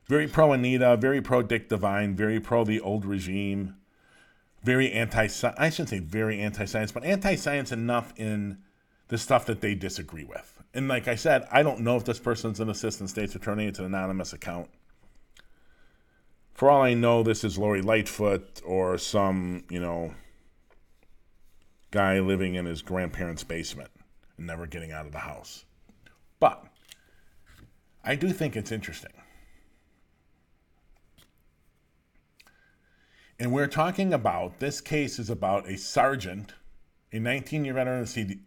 Very 0.06 0.28
pro 0.28 0.52
Anita, 0.54 0.98
very 0.98 1.22
pro 1.22 1.42
Dick 1.42 1.70
Devine, 1.70 2.16
very 2.16 2.40
pro 2.40 2.64
the 2.64 2.80
old 2.82 3.06
regime, 3.06 3.76
very 4.64 4.92
anti 4.92 5.28
I 5.58 5.70
shouldn't 5.70 5.90
say 5.90 6.00
very 6.00 6.40
anti 6.40 6.66
science, 6.66 6.92
but 6.92 7.04
anti 7.04 7.36
science 7.36 7.72
enough 7.72 8.14
in 8.16 8.60
the 9.08 9.18
stuff 9.18 9.46
that 9.46 9.62
they 9.62 9.76
disagree 9.76 10.24
with 10.24 10.61
and 10.74 10.88
like 10.88 11.08
I 11.08 11.16
said, 11.16 11.48
I 11.52 11.64
don't 11.64 11.82
know 11.82 11.98
if 11.98 12.06
this 12.06 12.20
person's 12.20 12.60
an 12.60 12.70
assistant 12.70 13.10
state's 13.10 13.36
attorney. 13.36 13.66
It's 13.66 13.80
an 13.80 13.86
anonymous 13.86 14.34
account. 14.34 14.70
For 16.54 16.70
all 16.70 16.82
I 16.82 16.94
know, 16.94 17.24
this 17.24 17.44
is 17.44 17.58
Lori 17.58 17.82
Lightfoot 17.82 18.62
or 18.64 18.98
some, 18.98 19.64
you 19.70 19.80
know, 19.80 20.14
guy 21.90 22.20
living 22.20 22.56
in 22.56 22.66
his 22.66 22.82
grandparents' 22.82 23.44
basement 23.44 23.90
and 24.38 24.48
never 24.48 24.66
getting 24.66 24.92
out 24.92 25.06
of 25.06 25.12
the 25.12 25.20
house. 25.20 25.66
But 26.40 26.66
I 28.04 28.16
do 28.16 28.32
think 28.32 28.56
it's 28.56 28.72
interesting. 28.72 29.12
And 33.40 33.52
we're 33.52 33.68
talking 33.68 34.14
about 34.14 34.60
this 34.60 34.82
case 34.82 35.18
is 35.18 35.30
about 35.30 35.68
a 35.68 35.78
sergeant, 35.78 36.54
a 37.12 37.20
19 37.20 37.66
year 37.66 37.74
veteran 37.74 38.02
of 38.02 38.14
the 38.14 38.38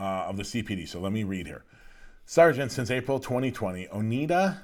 uh, 0.00 0.24
of 0.28 0.36
the 0.38 0.42
CPD. 0.42 0.88
So 0.88 0.98
let 0.98 1.12
me 1.12 1.24
read 1.24 1.46
here. 1.46 1.64
Sergeant, 2.24 2.72
since 2.72 2.90
April 2.90 3.20
2020, 3.20 3.88
Onita 3.88 4.60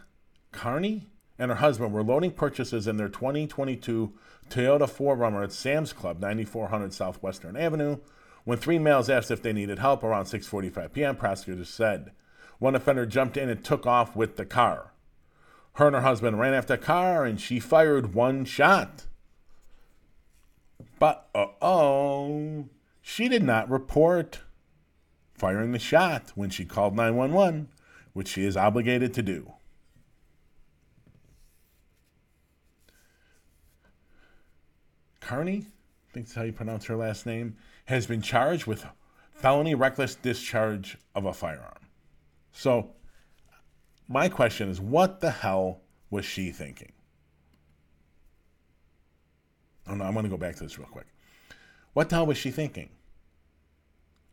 Carney 0.52 1.06
and 1.38 1.50
her 1.50 1.58
husband 1.58 1.92
were 1.92 2.02
loading 2.02 2.30
purchases 2.30 2.86
in 2.86 2.96
their 2.96 3.08
2022 3.08 4.12
Toyota 4.48 4.88
4Runner 4.88 5.44
at 5.44 5.52
Sam's 5.52 5.92
Club, 5.92 6.20
9400 6.20 6.92
Southwestern 6.92 7.56
Avenue, 7.56 7.98
when 8.44 8.58
three 8.58 8.78
males 8.78 9.10
asked 9.10 9.30
if 9.30 9.42
they 9.42 9.52
needed 9.52 9.78
help 9.78 10.02
around 10.02 10.26
6:45 10.26 10.92
p.m. 10.92 11.16
Prosecutors 11.16 11.68
said 11.68 12.12
one 12.58 12.74
offender 12.74 13.04
jumped 13.04 13.36
in 13.36 13.50
and 13.50 13.62
took 13.62 13.86
off 13.86 14.16
with 14.16 14.36
the 14.36 14.46
car. 14.46 14.92
Her 15.74 15.88
and 15.88 15.96
her 15.96 16.02
husband 16.02 16.38
ran 16.38 16.54
after 16.54 16.76
the 16.76 16.82
car, 16.82 17.26
and 17.26 17.38
she 17.38 17.60
fired 17.60 18.14
one 18.14 18.44
shot. 18.46 19.06
But 20.98 21.28
uh 21.34 21.48
oh, 21.60 22.68
she 23.02 23.28
did 23.28 23.42
not 23.42 23.68
report 23.68 24.40
firing 25.36 25.72
the 25.72 25.78
shot 25.78 26.32
when 26.34 26.50
she 26.50 26.64
called 26.64 26.96
911, 26.96 27.68
which 28.12 28.28
she 28.28 28.44
is 28.44 28.56
obligated 28.56 29.12
to 29.14 29.22
do. 29.22 29.52
Carney, 35.20 35.66
I 36.08 36.12
think 36.12 36.26
that's 36.26 36.34
how 36.34 36.42
you 36.42 36.52
pronounce 36.52 36.86
her 36.86 36.96
last 36.96 37.26
name, 37.26 37.56
has 37.86 38.06
been 38.06 38.22
charged 38.22 38.66
with 38.66 38.86
felony 39.34 39.74
reckless 39.74 40.14
discharge 40.14 40.96
of 41.14 41.24
a 41.24 41.32
firearm. 41.32 41.74
So, 42.52 42.92
my 44.08 44.28
question 44.28 44.68
is 44.68 44.80
what 44.80 45.20
the 45.20 45.30
hell 45.30 45.80
was 46.10 46.24
she 46.24 46.52
thinking? 46.52 46.92
Oh 49.88 49.94
no, 49.94 50.04
I'm 50.04 50.12
going 50.12 50.24
to 50.24 50.30
go 50.30 50.36
back 50.36 50.56
to 50.56 50.62
this 50.62 50.78
real 50.78 50.88
quick. 50.88 51.06
What 51.92 52.08
the 52.08 52.16
hell 52.16 52.26
was 52.26 52.38
she 52.38 52.50
thinking? 52.50 52.88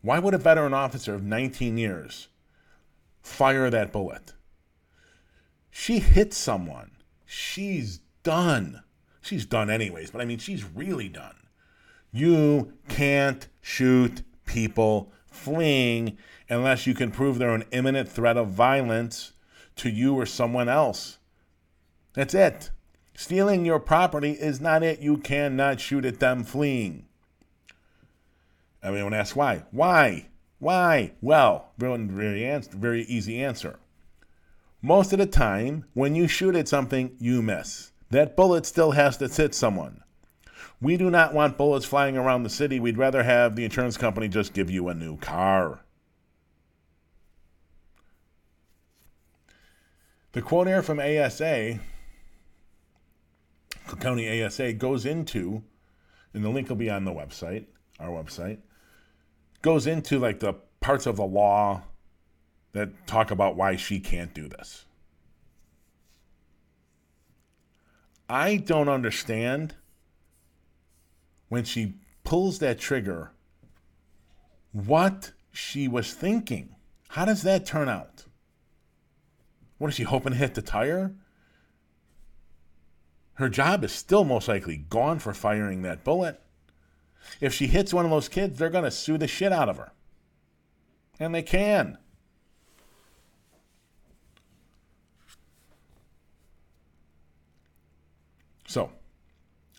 Why 0.04 0.20
would 0.20 0.34
a 0.34 0.38
veteran 0.38 0.74
officer 0.74 1.16
of 1.16 1.24
19 1.24 1.78
years 1.78 2.28
fire 3.22 3.70
that 3.70 3.94
bullet? 3.94 4.34
She 5.72 6.00
hit 6.00 6.34
someone. 6.34 6.92
She's 7.26 8.02
done. 8.22 8.84
She's 9.22 9.46
done 9.46 9.70
anyways, 9.70 10.12
but 10.12 10.20
I 10.20 10.26
mean, 10.26 10.40
she's 10.40 10.66
really 10.66 11.08
done. 11.08 11.36
You 12.12 12.74
can't 12.90 13.48
shoot 13.62 14.24
people 14.46 15.14
fleeing 15.26 16.18
unless 16.50 16.86
you 16.86 16.94
can 16.94 17.10
prove 17.10 17.40
they're 17.40 17.56
an 17.56 17.64
imminent 17.72 18.10
threat 18.10 18.36
of 18.36 18.50
violence 18.50 19.32
to 19.78 19.90
you 19.90 20.16
or 20.16 20.26
someone 20.26 20.68
else. 20.68 21.18
That's 22.14 22.34
it. 22.34 22.72
Stealing 23.16 23.66
your 23.66 23.80
property 23.80 24.32
is 24.32 24.60
not 24.60 24.84
it. 24.84 25.00
You 25.00 25.16
cannot 25.18 25.80
shoot 25.80 26.04
at 26.04 26.20
them 26.20 26.44
fleeing. 26.44 27.06
Everyone 28.84 29.14
asks 29.14 29.36
why. 29.36 29.64
Why? 29.72 30.28
Why? 30.60 31.14
Well, 31.22 31.72
very, 31.78 31.98
very, 32.06 32.62
very 32.72 33.04
easy 33.04 33.42
answer. 33.42 33.80
Most 34.82 35.14
of 35.14 35.20
the 35.20 35.26
time, 35.26 35.86
when 35.94 36.14
you 36.14 36.28
shoot 36.28 36.56
at 36.56 36.68
something, 36.68 37.16
you 37.18 37.42
miss. 37.42 37.94
That 38.10 38.36
bullet 38.36 38.66
still 38.66 38.92
has 38.92 39.16
to 39.18 39.30
hit 39.30 39.56
someone. 39.56 40.04
We 40.82 40.98
do 40.98 41.10
not 41.10 41.34
want 41.34 41.58
bullets 41.58 41.86
flying 41.86 42.18
around 42.18 42.44
the 42.44 42.50
city. 42.50 42.80
We'd 42.82 42.98
rather 42.98 43.24
have 43.24 43.56
the 43.56 43.64
insurance 43.64 43.96
company 43.96 44.28
just 44.28 44.54
give 44.54 44.70
you 44.70 44.90
a 44.90 44.94
new 44.94 45.16
car. 45.18 45.80
The 50.34 50.42
quote 50.42 50.68
here 50.68 50.82
from 50.82 51.00
ASA, 51.00 51.80
Cook 53.88 54.02
County 54.02 54.44
ASA, 54.44 54.74
goes 54.74 55.06
into, 55.06 55.64
and 56.34 56.44
the 56.44 56.50
link 56.50 56.68
will 56.68 56.76
be 56.76 56.90
on 56.90 57.06
the 57.06 57.12
website, 57.12 57.66
our 58.00 58.10
website, 58.10 58.58
goes 59.64 59.88
into 59.88 60.20
like 60.20 60.40
the 60.40 60.54
parts 60.80 61.08
of 61.08 61.16
the 61.16 61.26
law 61.26 61.82
that 62.74 63.08
talk 63.08 63.32
about 63.32 63.56
why 63.56 63.76
she 63.76 64.00
can't 64.00 64.34
do 64.34 64.48
this. 64.48 64.86
I 68.30 68.58
don't 68.58 68.90
understand 68.90 69.76
when 71.50 71.64
she 71.64 71.96
pulls 72.24 72.60
that 72.60 72.80
trigger 72.80 73.32
what 74.72 75.32
she 75.52 75.88
was 75.88 76.14
thinking. 76.14 76.76
How 77.10 77.26
does 77.26 77.44
that 77.44 77.66
turn 77.66 77.90
out? 77.90 78.26
What 79.78 79.90
is 79.90 79.96
she 79.96 80.04
hoping 80.04 80.34
to 80.34 80.38
hit 80.38 80.56
the 80.56 80.62
tire? 80.62 81.14
Her 83.36 83.50
job 83.50 83.84
is 83.84 83.92
still 83.92 84.24
most 84.24 84.48
likely 84.48 84.78
gone 84.78 85.20
for 85.20 85.34
firing 85.34 85.84
that 85.84 86.04
bullet. 86.04 86.42
If 87.42 87.54
she 87.54 87.68
hits 87.68 87.94
one 87.94 88.06
of 88.06 88.12
those 88.12 88.30
kids, 88.30 88.60
they're 88.60 88.70
going 88.70 88.84
to 88.84 88.92
sue 88.92 89.18
the 89.18 89.28
shit 89.28 89.52
out 89.52 89.70
of 89.70 89.78
her. 89.78 89.92
And 91.20 91.34
they 91.34 91.44
can. 91.44 91.98
So, 98.68 98.92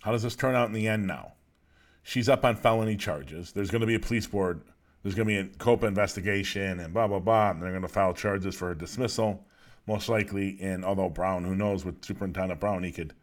how 0.02 0.12
does 0.12 0.22
this 0.22 0.36
turn 0.36 0.54
out 0.54 0.68
in 0.68 0.74
the 0.74 0.86
end 0.86 1.06
now? 1.06 1.32
She's 2.02 2.28
up 2.28 2.44
on 2.44 2.54
felony 2.54 2.96
charges. 2.96 3.52
There's 3.52 3.70
going 3.70 3.80
to 3.80 3.86
be 3.86 3.94
a 3.94 4.00
police 4.00 4.26
board. 4.26 4.60
There's 5.02 5.14
going 5.14 5.26
to 5.26 5.42
be 5.42 5.48
a 5.48 5.58
COPA 5.58 5.86
investigation 5.86 6.80
and 6.80 6.94
blah, 6.94 7.06
blah, 7.06 7.18
blah. 7.18 7.50
And 7.50 7.62
they're 7.62 7.70
going 7.70 7.82
to 7.82 7.88
file 7.88 8.12
charges 8.12 8.54
for 8.54 8.68
her 8.68 8.74
dismissal, 8.74 9.44
most 9.86 10.08
likely. 10.08 10.58
And 10.60 10.84
although 10.84 11.08
Brown, 11.08 11.44
who 11.44 11.54
knows 11.54 11.84
with 11.84 12.04
Superintendent 12.04 12.60
Brown, 12.60 12.84
he 12.84 12.92
could 12.92 13.14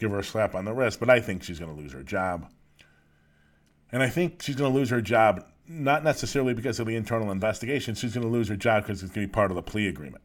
give 0.00 0.10
her 0.10 0.18
a 0.18 0.24
slap 0.24 0.54
on 0.54 0.64
the 0.64 0.72
wrist, 0.72 0.98
but 0.98 1.10
I 1.10 1.20
think 1.20 1.42
she's 1.42 1.58
going 1.58 1.74
to 1.74 1.80
lose 1.80 1.92
her 1.92 2.02
job. 2.02 2.50
And 3.92 4.02
I 4.02 4.08
think 4.08 4.42
she's 4.42 4.56
going 4.56 4.72
to 4.72 4.78
lose 4.78 4.90
her 4.90 5.00
job 5.00 5.44
not 5.68 6.02
necessarily 6.02 6.52
because 6.52 6.80
of 6.80 6.86
the 6.86 6.96
internal 6.96 7.30
investigation. 7.30 7.94
She's 7.94 8.14
going 8.14 8.26
to 8.26 8.32
lose 8.32 8.48
her 8.48 8.56
job 8.56 8.84
because 8.84 9.02
it's 9.02 9.12
going 9.12 9.26
to 9.26 9.30
be 9.30 9.32
part 9.32 9.50
of 9.50 9.54
the 9.54 9.62
plea 9.62 9.88
agreement. 9.88 10.22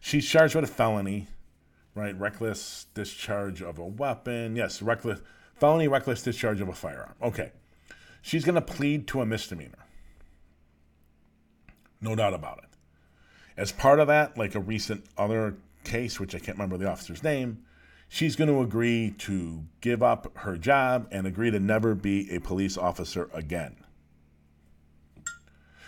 She's 0.00 0.28
charged 0.28 0.54
with 0.54 0.64
a 0.64 0.68
felony 0.68 1.28
right? 1.94 2.18
Reckless 2.18 2.86
discharge 2.94 3.62
of 3.62 3.78
a 3.78 3.84
weapon. 3.84 4.56
Yes, 4.56 4.82
reckless 4.82 5.20
felony 5.56 5.88
reckless 5.88 6.22
discharge 6.22 6.60
of 6.60 6.68
a 6.68 6.74
firearm. 6.74 7.14
Okay. 7.22 7.52
She's 8.22 8.44
going 8.44 8.54
to 8.54 8.60
plead 8.60 9.06
to 9.08 9.20
a 9.20 9.26
misdemeanor. 9.26 9.86
No 12.00 12.14
doubt 12.14 12.34
about 12.34 12.58
it. 12.58 12.70
As 13.56 13.70
part 13.70 14.00
of 14.00 14.08
that, 14.08 14.36
like 14.36 14.54
a 14.54 14.60
recent 14.60 15.04
other 15.16 15.56
case, 15.84 16.18
which 16.18 16.34
I 16.34 16.38
can't 16.38 16.58
remember 16.58 16.76
the 16.76 16.90
officer's 16.90 17.22
name, 17.22 17.64
she's 18.14 18.36
going 18.36 18.48
to 18.48 18.60
agree 18.60 19.12
to 19.18 19.64
give 19.80 20.00
up 20.00 20.30
her 20.38 20.56
job 20.56 21.08
and 21.10 21.26
agree 21.26 21.50
to 21.50 21.58
never 21.58 21.96
be 21.96 22.32
a 22.32 22.38
police 22.38 22.78
officer 22.78 23.28
again. 23.34 23.74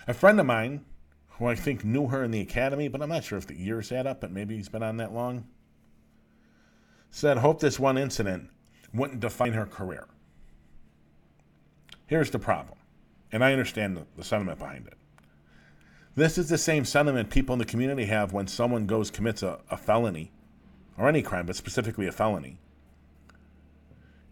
A 0.09 0.15
friend 0.15 0.41
of 0.41 0.47
mine, 0.47 0.85
who 1.29 1.47
I 1.47 1.55
think 1.55 1.85
knew 1.85 2.09
her 2.09 2.25
in 2.25 2.33
the 2.33 2.41
academy, 2.41 2.89
but 2.89 3.01
I'm 3.01 3.11
not 3.11 3.23
sure 3.23 3.39
if 3.39 3.47
the 3.47 3.57
years 3.57 3.93
add 3.93 4.09
up, 4.09 4.21
but 4.21 4.33
maybe 4.33 4.57
he's 4.57 4.69
been 4.69 4.83
on 4.83 4.97
that 4.97 5.15
long, 5.15 5.47
said, 7.13 7.39
Hope 7.39 7.61
this 7.61 7.79
one 7.79 7.97
incident 7.97 8.51
wouldn't 8.93 9.21
define 9.21 9.53
her 9.53 9.67
career. 9.67 10.09
Here's 12.09 12.31
the 12.33 12.41
problem, 12.41 12.79
and 13.31 13.45
I 13.45 13.53
understand 13.53 14.05
the, 14.17 14.25
sentiment 14.25 14.59
behind 14.59 14.89
it. 14.89 14.95
This 16.17 16.39
is 16.39 16.49
the 16.49 16.59
same 16.59 16.85
sentiment 16.85 17.31
people 17.31 17.53
in 17.53 17.61
the 17.61 17.65
community 17.65 18.07
have 18.07 18.33
when 18.33 18.49
someone 18.49 18.87
goes 18.87 19.13
commits 19.13 19.45
a, 19.45 19.61
a 19.71 19.77
felony 19.77 20.33
or 20.99 21.09
any 21.09 21.23
crime, 21.23 21.47
but 21.47 21.57
specifically 21.57 22.07
a 22.07 22.13
felony, 22.13 22.59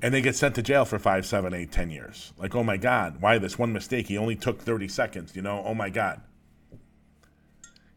and 0.05 0.13
they 0.13 0.21
get 0.21 0.37
sent 0.37 0.55
to 0.57 0.63
jail 0.63 0.85
for 0.85 0.99
five, 0.99 1.25
seven, 1.25 1.55
eight, 1.55 1.73
ten 1.73 1.91
years. 1.91 2.33
Like, 2.37 2.55
oh 2.55 2.63
my 2.63 2.77
God, 2.77 3.23
why 3.23 3.39
this 3.39 3.59
one 3.59 3.73
mistake? 3.73 4.09
He 4.09 4.19
only 4.19 4.37
took 4.37 4.61
30 4.61 4.89
seconds, 4.89 5.35
you 5.35 5.41
know? 5.41 5.63
Oh 5.65 5.75
my 5.75 5.89
God. 5.89 6.21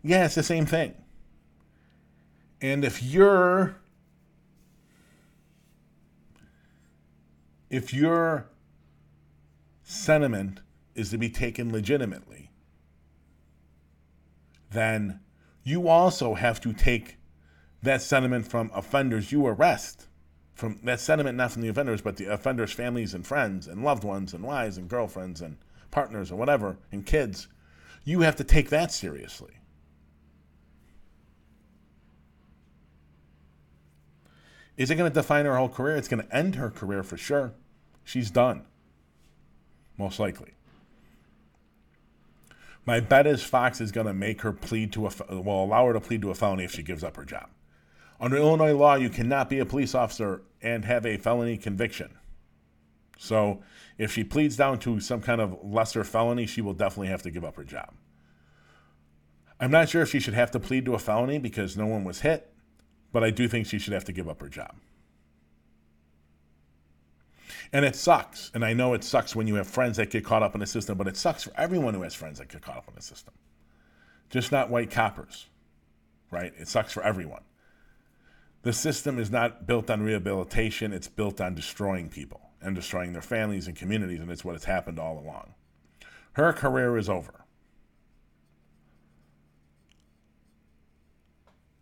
Yeah, 0.04 0.24
it's 0.26 0.36
the 0.36 0.44
same 0.44 0.66
thing. 0.66 0.94
And 2.62 2.86
if 2.86 3.04
you're 3.04 3.76
if 7.70 7.94
your 7.94 8.48
sentiment 9.84 10.62
is 10.96 11.10
to 11.10 11.18
be 11.18 11.30
taken 11.30 11.72
legitimately, 11.72 12.50
then 14.72 15.20
you 15.64 15.90
also 15.90 16.36
have 16.36 16.62
to 16.62 16.72
take 16.72 17.17
that 17.84 18.02
sentiment 18.02 18.48
from 18.48 18.72
offenders 18.74 19.32
you 19.32 19.46
arrest. 19.46 20.08
From 20.56 20.80
that 20.84 21.00
sentiment, 21.00 21.38
not 21.38 21.52
from 21.52 21.62
the 21.62 21.68
offenders, 21.68 22.02
but 22.02 22.18
the 22.18 22.26
offenders' 22.26 22.72
families 22.72 23.14
and 23.14 23.26
friends 23.26 23.68
and 23.68 23.84
loved 23.84 24.04
ones 24.04 24.34
and 24.34 24.44
wives 24.44 24.78
and 24.78 24.90
girlfriends 24.90 25.42
and 25.42 25.58
partners 25.92 26.32
or 26.32 26.36
whatever 26.36 26.78
and 26.92 27.06
kids. 27.06 27.48
You 28.04 28.22
have 28.22 28.36
to 28.38 28.44
take 28.44 28.70
that 28.70 28.92
seriously. 28.92 29.54
Is 34.78 34.92
it 34.92 34.96
going 34.96 35.12
to 35.12 35.14
define 35.14 35.46
her 35.46 35.58
whole 35.58 35.70
career? 35.70 35.96
It's 35.96 36.08
going 36.08 36.24
to 36.24 36.36
end 36.36 36.56
her 36.56 36.70
career 36.70 37.04
for 37.04 37.18
sure. 37.18 37.54
She's 38.04 38.32
done. 38.32 38.64
Most 39.98 40.20
likely. 40.20 40.54
My 42.86 43.00
bet 43.00 43.28
is 43.28 43.44
Foxx 43.44 43.82
is 43.82 43.92
going 43.92 44.08
to 44.08 44.14
make 44.14 44.42
her 44.42 44.54
plead 44.54 44.94
to 44.94 45.08
a, 45.08 45.12
well, 45.30 45.64
allow 45.64 45.88
her 45.88 45.94
to 45.94 46.00
plead 46.00 46.22
to 46.22 46.32
a 46.32 46.36
felony 46.36 46.64
if 46.64 46.72
she 46.72 46.84
gives 46.84 47.04
up 47.04 47.18
her 47.18 47.26
job. 47.26 47.50
Under 48.20 48.38
Illinois 48.38 48.74
law, 48.74 48.96
you 48.96 49.10
cannot 49.10 49.50
be 49.50 49.60
a 49.60 49.66
police 49.66 49.94
officer 49.94 50.42
and 50.62 50.86
have 50.86 51.06
a 51.06 51.18
felony 51.18 51.58
conviction. 51.58 52.10
So 53.18 53.62
if 53.98 54.12
she 54.12 54.24
pleads 54.24 54.56
down 54.56 54.80
to 54.80 55.00
some 55.00 55.22
kind 55.22 55.42
of 55.42 55.58
lesser 55.64 56.04
felony, 56.04 56.46
she 56.46 56.62
will 56.62 56.74
definitely 56.74 57.08
have 57.08 57.24
to 57.24 57.32
give 57.32 57.46
up 57.46 57.56
her 57.56 57.64
job. 57.64 57.94
I'm 59.60 59.72
not 59.72 59.90
sure 59.90 60.02
if 60.02 60.10
she 60.10 60.20
should 60.20 60.36
have 60.36 60.52
to 60.52 60.60
plead 60.60 60.86
to 60.86 60.94
a 60.94 61.00
felony 61.00 61.40
because 61.40 61.78
no 61.78 61.88
one 61.88 62.04
was 62.04 62.22
hit 62.22 62.52
but 63.12 63.24
I 63.24 63.32
do 63.32 63.48
think 63.48 63.68
she 63.68 63.80
should 63.80 63.94
have 63.94 64.06
to 64.06 64.12
give 64.12 64.30
up 64.30 64.42
her 64.42 64.50
job. 64.50 64.76
And 67.74 67.84
it 67.84 67.96
sucks. 67.96 68.52
And 68.54 68.64
I 68.64 68.74
know 68.74 68.94
it 68.94 69.04
sucks 69.04 69.36
when 69.36 69.48
you 69.48 69.56
have 69.56 69.68
friends 69.68 69.98
that 69.98 70.10
get 70.10 70.24
caught 70.24 70.44
up 70.44 70.54
in 70.54 70.60
the 70.60 70.68
system, 70.68 70.98
but 70.98 71.08
it 71.08 71.18
sucks 71.18 71.44
for 71.44 71.52
everyone 71.58 71.94
who 71.94 72.04
has 72.04 72.14
friends 72.14 72.40
that 72.40 72.50
get 72.50 72.62
caught 72.62 72.78
up 72.78 72.88
in 72.88 72.96
the 72.96 73.02
system. 73.02 73.34
Just 74.30 74.52
not 74.52 74.70
white 74.70 74.92
coppers, 74.92 75.48
right? 76.32 76.54
It 76.58 76.68
sucks 76.68 76.94
for 76.94 77.04
everyone. 77.04 77.42
The 78.64 78.74
system 78.74 79.20
is 79.20 79.32
not 79.32 79.66
built 79.66 79.90
on 79.90 80.02
rehabilitation, 80.02 80.92
it's 80.94 81.08
built 81.08 81.40
on 81.40 81.56
destroying 81.56 82.10
people 82.10 82.42
and 82.62 82.76
destroying 82.76 83.14
their 83.14 83.22
families 83.22 83.68
and 83.68 83.76
communities, 83.76 84.20
and 84.20 84.32
it's 84.32 84.44
what 84.44 84.56
has 84.56 84.66
happened 84.66 85.00
all 85.00 85.20
along. 85.20 85.54
Her 86.34 86.52
career 86.54 86.98
is 86.98 87.10
over. 87.10 87.46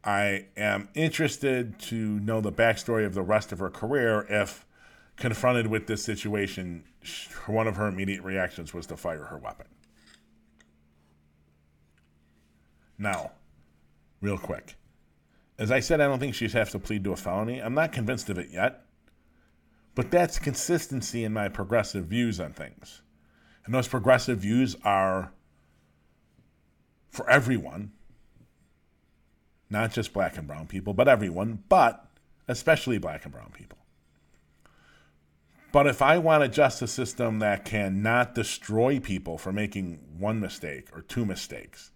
I 0.03 0.45
am 0.55 0.89
interested 0.93 1.79
to 1.79 2.19
know 2.19 2.39
the 2.39 2.51
backstory 2.51 3.05
of 3.05 3.15
the 3.15 3.23
rest 3.23 3.51
of 3.51 3.59
her 3.59 3.71
career 3.71 4.27
if 4.29 4.65
confronted 5.17 5.67
with 5.67 5.87
this 5.87 6.03
situation, 6.03 6.83
one 7.47 7.67
of 7.67 7.75
her 7.77 7.87
immediate 7.87 8.21
reactions 8.23 8.73
was 8.73 8.85
to 8.87 8.97
fire 8.97 9.23
her 9.25 9.37
weapon. 9.37 9.67
Now, 12.97 13.31
real 14.21 14.37
quick. 14.37 14.75
As 15.57 15.71
I 15.71 15.79
said, 15.79 16.01
I 16.01 16.07
don't 16.07 16.19
think 16.19 16.35
she'd 16.35 16.51
have 16.51 16.71
to 16.71 16.79
plead 16.79 17.03
to 17.05 17.13
a 17.13 17.15
felony. 17.15 17.59
I'm 17.59 17.73
not 17.73 17.91
convinced 17.91 18.29
of 18.29 18.37
it 18.37 18.49
yet. 18.51 18.85
But 19.95 20.11
that's 20.11 20.37
consistency 20.37 21.23
in 21.23 21.31
my 21.31 21.47
progressive 21.47 22.05
views 22.05 22.39
on 22.39 22.51
things. 22.51 23.01
And 23.65 23.73
those 23.73 23.87
progressive 23.87 24.39
views 24.39 24.75
are 24.83 25.31
for 27.09 27.29
everyone, 27.29 27.93
not 29.69 29.93
just 29.93 30.13
black 30.13 30.37
and 30.37 30.45
brown 30.45 30.67
people, 30.67 30.93
but 30.93 31.07
everyone, 31.07 31.63
but 31.69 32.05
especially 32.47 32.97
black 32.97 33.23
and 33.23 33.33
brown 33.33 33.51
people. 33.53 33.77
But 35.71 35.87
if 35.87 36.01
I 36.01 36.17
want 36.17 36.43
a 36.43 36.47
justice 36.47 36.91
system 36.91 37.39
that 37.39 37.65
can 37.65 38.01
not 38.01 38.35
destroy 38.35 38.99
people 38.99 39.37
for 39.37 39.51
making 39.51 39.99
one 40.17 40.39
mistake 40.39 40.89
or 40.93 41.01
two 41.01 41.25
mistakes, 41.25 41.91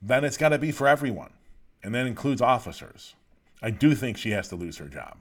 then 0.00 0.24
it's 0.24 0.36
got 0.36 0.50
to 0.50 0.58
be 0.58 0.72
for 0.72 0.86
everyone. 0.86 1.32
And 1.82 1.94
that 1.94 2.06
includes 2.06 2.42
officers. 2.42 3.14
I 3.62 3.70
do 3.70 3.94
think 3.94 4.16
she 4.16 4.30
has 4.30 4.48
to 4.48 4.56
lose 4.56 4.78
her 4.78 4.88
job. 4.88 5.18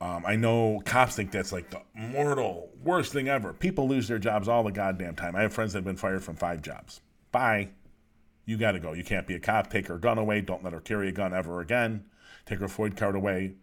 Um, 0.00 0.24
I 0.26 0.34
know 0.34 0.82
cops 0.84 1.14
think 1.14 1.30
that's 1.30 1.52
like 1.52 1.70
the 1.70 1.80
mortal 1.94 2.70
worst 2.82 3.12
thing 3.12 3.28
ever. 3.28 3.52
People 3.52 3.88
lose 3.88 4.08
their 4.08 4.18
jobs 4.18 4.48
all 4.48 4.64
the 4.64 4.72
goddamn 4.72 5.14
time. 5.14 5.36
I 5.36 5.42
have 5.42 5.52
friends 5.52 5.72
that 5.72 5.78
have 5.78 5.84
been 5.84 5.96
fired 5.96 6.24
from 6.24 6.34
five 6.34 6.60
jobs. 6.60 7.00
Bye. 7.30 7.68
You 8.44 8.58
got 8.58 8.72
to 8.72 8.80
go. 8.80 8.94
You 8.94 9.04
can't 9.04 9.28
be 9.28 9.34
a 9.34 9.40
cop. 9.40 9.70
Take 9.70 9.86
her 9.86 9.98
gun 9.98 10.18
away. 10.18 10.40
Don't 10.40 10.64
let 10.64 10.72
her 10.72 10.80
carry 10.80 11.08
a 11.08 11.12
gun 11.12 11.32
ever 11.32 11.60
again. 11.60 12.04
Take 12.46 12.58
her 12.58 12.66
FOID 12.66 12.96
card 12.96 13.14
away. 13.14 13.54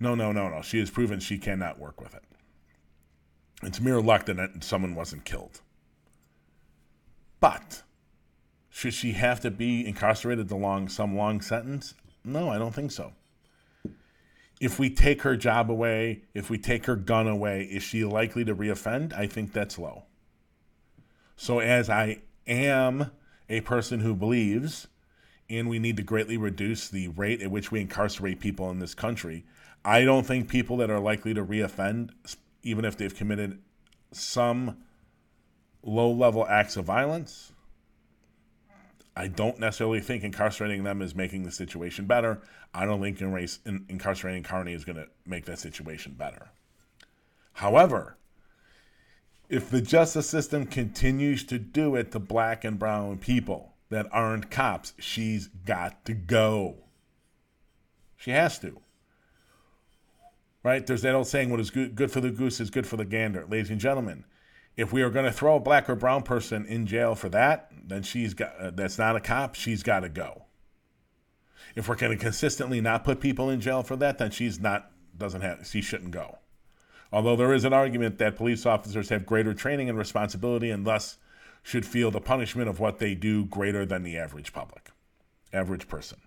No, 0.00 0.16
no, 0.16 0.32
no, 0.32 0.48
no. 0.48 0.62
She 0.62 0.80
has 0.80 0.90
proven 0.90 1.20
she 1.20 1.38
cannot 1.38 1.78
work 1.78 2.00
with 2.00 2.14
it. 2.14 2.24
It's 3.62 3.80
mere 3.80 4.00
luck 4.00 4.26
that 4.26 4.64
someone 4.64 4.96
wasn't 4.96 5.24
killed. 5.24 5.60
But 7.38 7.84
should 8.82 8.94
she 8.94 9.12
have 9.12 9.40
to 9.40 9.50
be 9.50 9.86
incarcerated 9.86 10.48
the 10.48 10.56
long 10.56 10.88
some 10.88 11.16
long 11.16 11.40
sentence? 11.40 11.94
No, 12.24 12.50
I 12.50 12.58
don't 12.58 12.74
think 12.74 12.92
so 12.92 13.12
if 14.62 14.78
we 14.78 14.88
take 14.88 15.22
her 15.22 15.36
job 15.36 15.72
away, 15.72 16.22
if 16.34 16.48
we 16.48 16.56
take 16.56 16.86
her 16.86 16.94
gun 16.94 17.26
away, 17.26 17.64
is 17.64 17.82
she 17.82 18.04
likely 18.04 18.44
to 18.44 18.54
reoffend? 18.54 19.12
I 19.12 19.26
think 19.26 19.52
that's 19.52 19.76
low. 19.76 20.04
So, 21.34 21.58
as 21.58 21.90
I 21.90 22.22
am 22.46 23.10
a 23.48 23.60
person 23.62 23.98
who 23.98 24.14
believes, 24.14 24.86
and 25.50 25.68
we 25.68 25.80
need 25.80 25.96
to 25.96 26.04
greatly 26.04 26.36
reduce 26.36 26.88
the 26.88 27.08
rate 27.08 27.42
at 27.42 27.50
which 27.50 27.72
we 27.72 27.80
incarcerate 27.80 28.38
people 28.38 28.70
in 28.70 28.78
this 28.78 28.94
country, 28.94 29.44
I 29.84 30.04
don't 30.04 30.24
think 30.24 30.48
people 30.48 30.76
that 30.76 30.90
are 30.90 31.00
likely 31.00 31.34
to 31.34 31.44
reoffend, 31.44 32.10
even 32.62 32.84
if 32.84 32.96
they've 32.96 33.12
committed 33.12 33.58
some 34.12 34.76
low 35.82 36.12
level 36.12 36.46
acts 36.46 36.76
of 36.76 36.84
violence, 36.84 37.50
I 39.14 39.28
don't 39.28 39.58
necessarily 39.58 40.00
think 40.00 40.24
incarcerating 40.24 40.84
them 40.84 41.02
is 41.02 41.14
making 41.14 41.42
the 41.42 41.52
situation 41.52 42.06
better. 42.06 42.40
I 42.72 42.86
don't 42.86 43.02
think 43.02 43.20
in, 43.20 43.84
incarcerating 43.88 44.42
Carney 44.42 44.72
is 44.72 44.84
going 44.84 44.96
to 44.96 45.08
make 45.26 45.44
that 45.44 45.58
situation 45.58 46.14
better. 46.14 46.50
However, 47.54 48.16
if 49.50 49.68
the 49.68 49.82
justice 49.82 50.28
system 50.28 50.64
continues 50.64 51.44
to 51.44 51.58
do 51.58 51.94
it 51.94 52.10
to 52.12 52.18
black 52.18 52.64
and 52.64 52.78
brown 52.78 53.18
people 53.18 53.74
that 53.90 54.06
aren't 54.10 54.50
cops, 54.50 54.94
she's 54.98 55.48
got 55.48 56.06
to 56.06 56.14
go. 56.14 56.76
She 58.16 58.30
has 58.30 58.58
to. 58.60 58.80
Right? 60.62 60.86
There's 60.86 61.02
that 61.02 61.14
old 61.14 61.26
saying, 61.26 61.50
what 61.50 61.60
is 61.60 61.70
good, 61.70 61.94
good 61.94 62.10
for 62.10 62.22
the 62.22 62.30
goose 62.30 62.60
is 62.60 62.70
good 62.70 62.86
for 62.86 62.96
the 62.96 63.04
gander. 63.04 63.44
Ladies 63.46 63.68
and 63.68 63.80
gentlemen, 63.80 64.24
if 64.76 64.92
we 64.92 65.02
are 65.02 65.10
going 65.10 65.26
to 65.26 65.32
throw 65.32 65.56
a 65.56 65.60
black 65.60 65.88
or 65.88 65.94
brown 65.94 66.22
person 66.22 66.64
in 66.66 66.86
jail 66.86 67.14
for 67.14 67.28
that, 67.28 67.70
then 67.84 68.02
she's 68.02 68.34
got 68.34 68.54
uh, 68.58 68.70
that's 68.70 68.98
not 68.98 69.16
a 69.16 69.20
cop. 69.20 69.54
She's 69.54 69.82
got 69.82 70.00
to 70.00 70.08
go. 70.08 70.44
If 71.74 71.88
we're 71.88 71.96
going 71.96 72.16
to 72.16 72.22
consistently 72.22 72.80
not 72.80 73.04
put 73.04 73.20
people 73.20 73.50
in 73.50 73.60
jail 73.60 73.82
for 73.82 73.96
that, 73.96 74.18
then 74.18 74.30
she's 74.30 74.60
not 74.60 74.90
doesn't 75.16 75.42
have 75.42 75.66
she 75.66 75.82
shouldn't 75.82 76.10
go. 76.10 76.38
Although 77.12 77.36
there 77.36 77.52
is 77.52 77.64
an 77.64 77.74
argument 77.74 78.18
that 78.18 78.36
police 78.36 78.64
officers 78.64 79.10
have 79.10 79.26
greater 79.26 79.52
training 79.52 79.88
and 79.88 79.98
responsibility 79.98 80.70
and 80.70 80.86
thus 80.86 81.18
should 81.62 81.84
feel 81.84 82.10
the 82.10 82.20
punishment 82.20 82.68
of 82.68 82.80
what 82.80 82.98
they 82.98 83.14
do 83.14 83.44
greater 83.44 83.84
than 83.84 84.02
the 84.02 84.16
average 84.16 84.52
public, 84.52 84.90
average 85.52 85.88
person. 85.88 86.18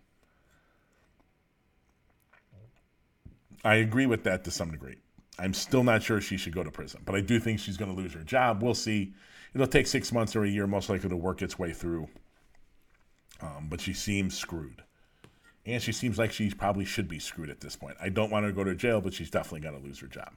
I 3.63 3.75
agree 3.75 4.05
with 4.05 4.23
that 4.23 4.43
to 4.43 4.51
some 4.51 4.69
degree. 4.69 4.97
I'm 5.37 5.53
still 5.53 5.83
not 5.83 6.03
sure 6.03 6.21
she 6.21 6.37
should 6.37 6.53
go 6.53 6.63
to 6.63 6.71
prison, 6.71 7.01
but 7.05 7.15
I 7.15 7.21
do 7.21 7.39
think 7.39 7.59
she's 7.59 7.77
going 7.77 7.93
to 7.93 8.01
lose 8.01 8.13
her 8.13 8.23
job. 8.23 8.63
We'll 8.63 8.73
see. 8.73 9.13
It'll 9.53 9.67
take 9.67 9.87
six 9.87 10.11
months 10.11 10.35
or 10.35 10.43
a 10.43 10.49
year, 10.49 10.67
most 10.67 10.89
likely, 10.89 11.09
to 11.09 11.17
work 11.17 11.41
its 11.41 11.59
way 11.59 11.73
through. 11.73 12.07
Um, 13.41 13.67
but 13.69 13.81
she 13.81 13.93
seems 13.93 14.37
screwed. 14.37 14.83
And 15.65 15.81
she 15.81 15.91
seems 15.91 16.17
like 16.17 16.31
she 16.31 16.51
probably 16.51 16.85
should 16.85 17.07
be 17.07 17.19
screwed 17.19 17.49
at 17.49 17.59
this 17.59 17.75
point. 17.75 17.97
I 18.01 18.09
don't 18.09 18.31
want 18.31 18.43
her 18.43 18.51
to 18.51 18.55
go 18.55 18.63
to 18.63 18.75
jail, 18.75 19.01
but 19.01 19.13
she's 19.13 19.31
definitely 19.31 19.61
going 19.61 19.79
to 19.79 19.85
lose 19.85 19.99
her 19.99 20.07
job. 20.07 20.31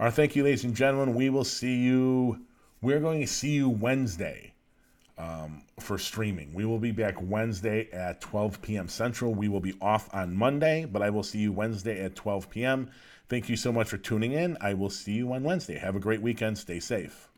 All 0.00 0.06
right, 0.06 0.14
thank 0.14 0.34
you, 0.34 0.44
ladies 0.44 0.64
and 0.64 0.74
gentlemen. 0.74 1.14
We 1.14 1.28
will 1.28 1.44
see 1.44 1.76
you. 1.76 2.40
We're 2.80 3.00
going 3.00 3.20
to 3.20 3.26
see 3.26 3.50
you 3.50 3.68
Wednesday 3.68 4.54
um, 5.18 5.62
for 5.80 5.98
streaming. 5.98 6.54
We 6.54 6.64
will 6.64 6.78
be 6.78 6.92
back 6.92 7.16
Wednesday 7.20 7.88
at 7.92 8.20
12 8.20 8.62
p.m. 8.62 8.88
Central. 8.88 9.34
We 9.34 9.48
will 9.48 9.60
be 9.60 9.74
off 9.80 10.08
on 10.14 10.34
Monday, 10.34 10.84
but 10.84 11.02
I 11.02 11.10
will 11.10 11.24
see 11.24 11.38
you 11.38 11.52
Wednesday 11.52 12.02
at 12.04 12.14
12 12.14 12.48
p.m. 12.48 12.90
Thank 13.28 13.48
you 13.48 13.56
so 13.56 13.72
much 13.72 13.88
for 13.88 13.98
tuning 13.98 14.32
in. 14.32 14.56
I 14.60 14.74
will 14.74 14.90
see 14.90 15.12
you 15.12 15.32
on 15.32 15.42
Wednesday. 15.42 15.78
Have 15.78 15.96
a 15.96 16.00
great 16.00 16.22
weekend. 16.22 16.56
Stay 16.58 16.80
safe. 16.80 17.28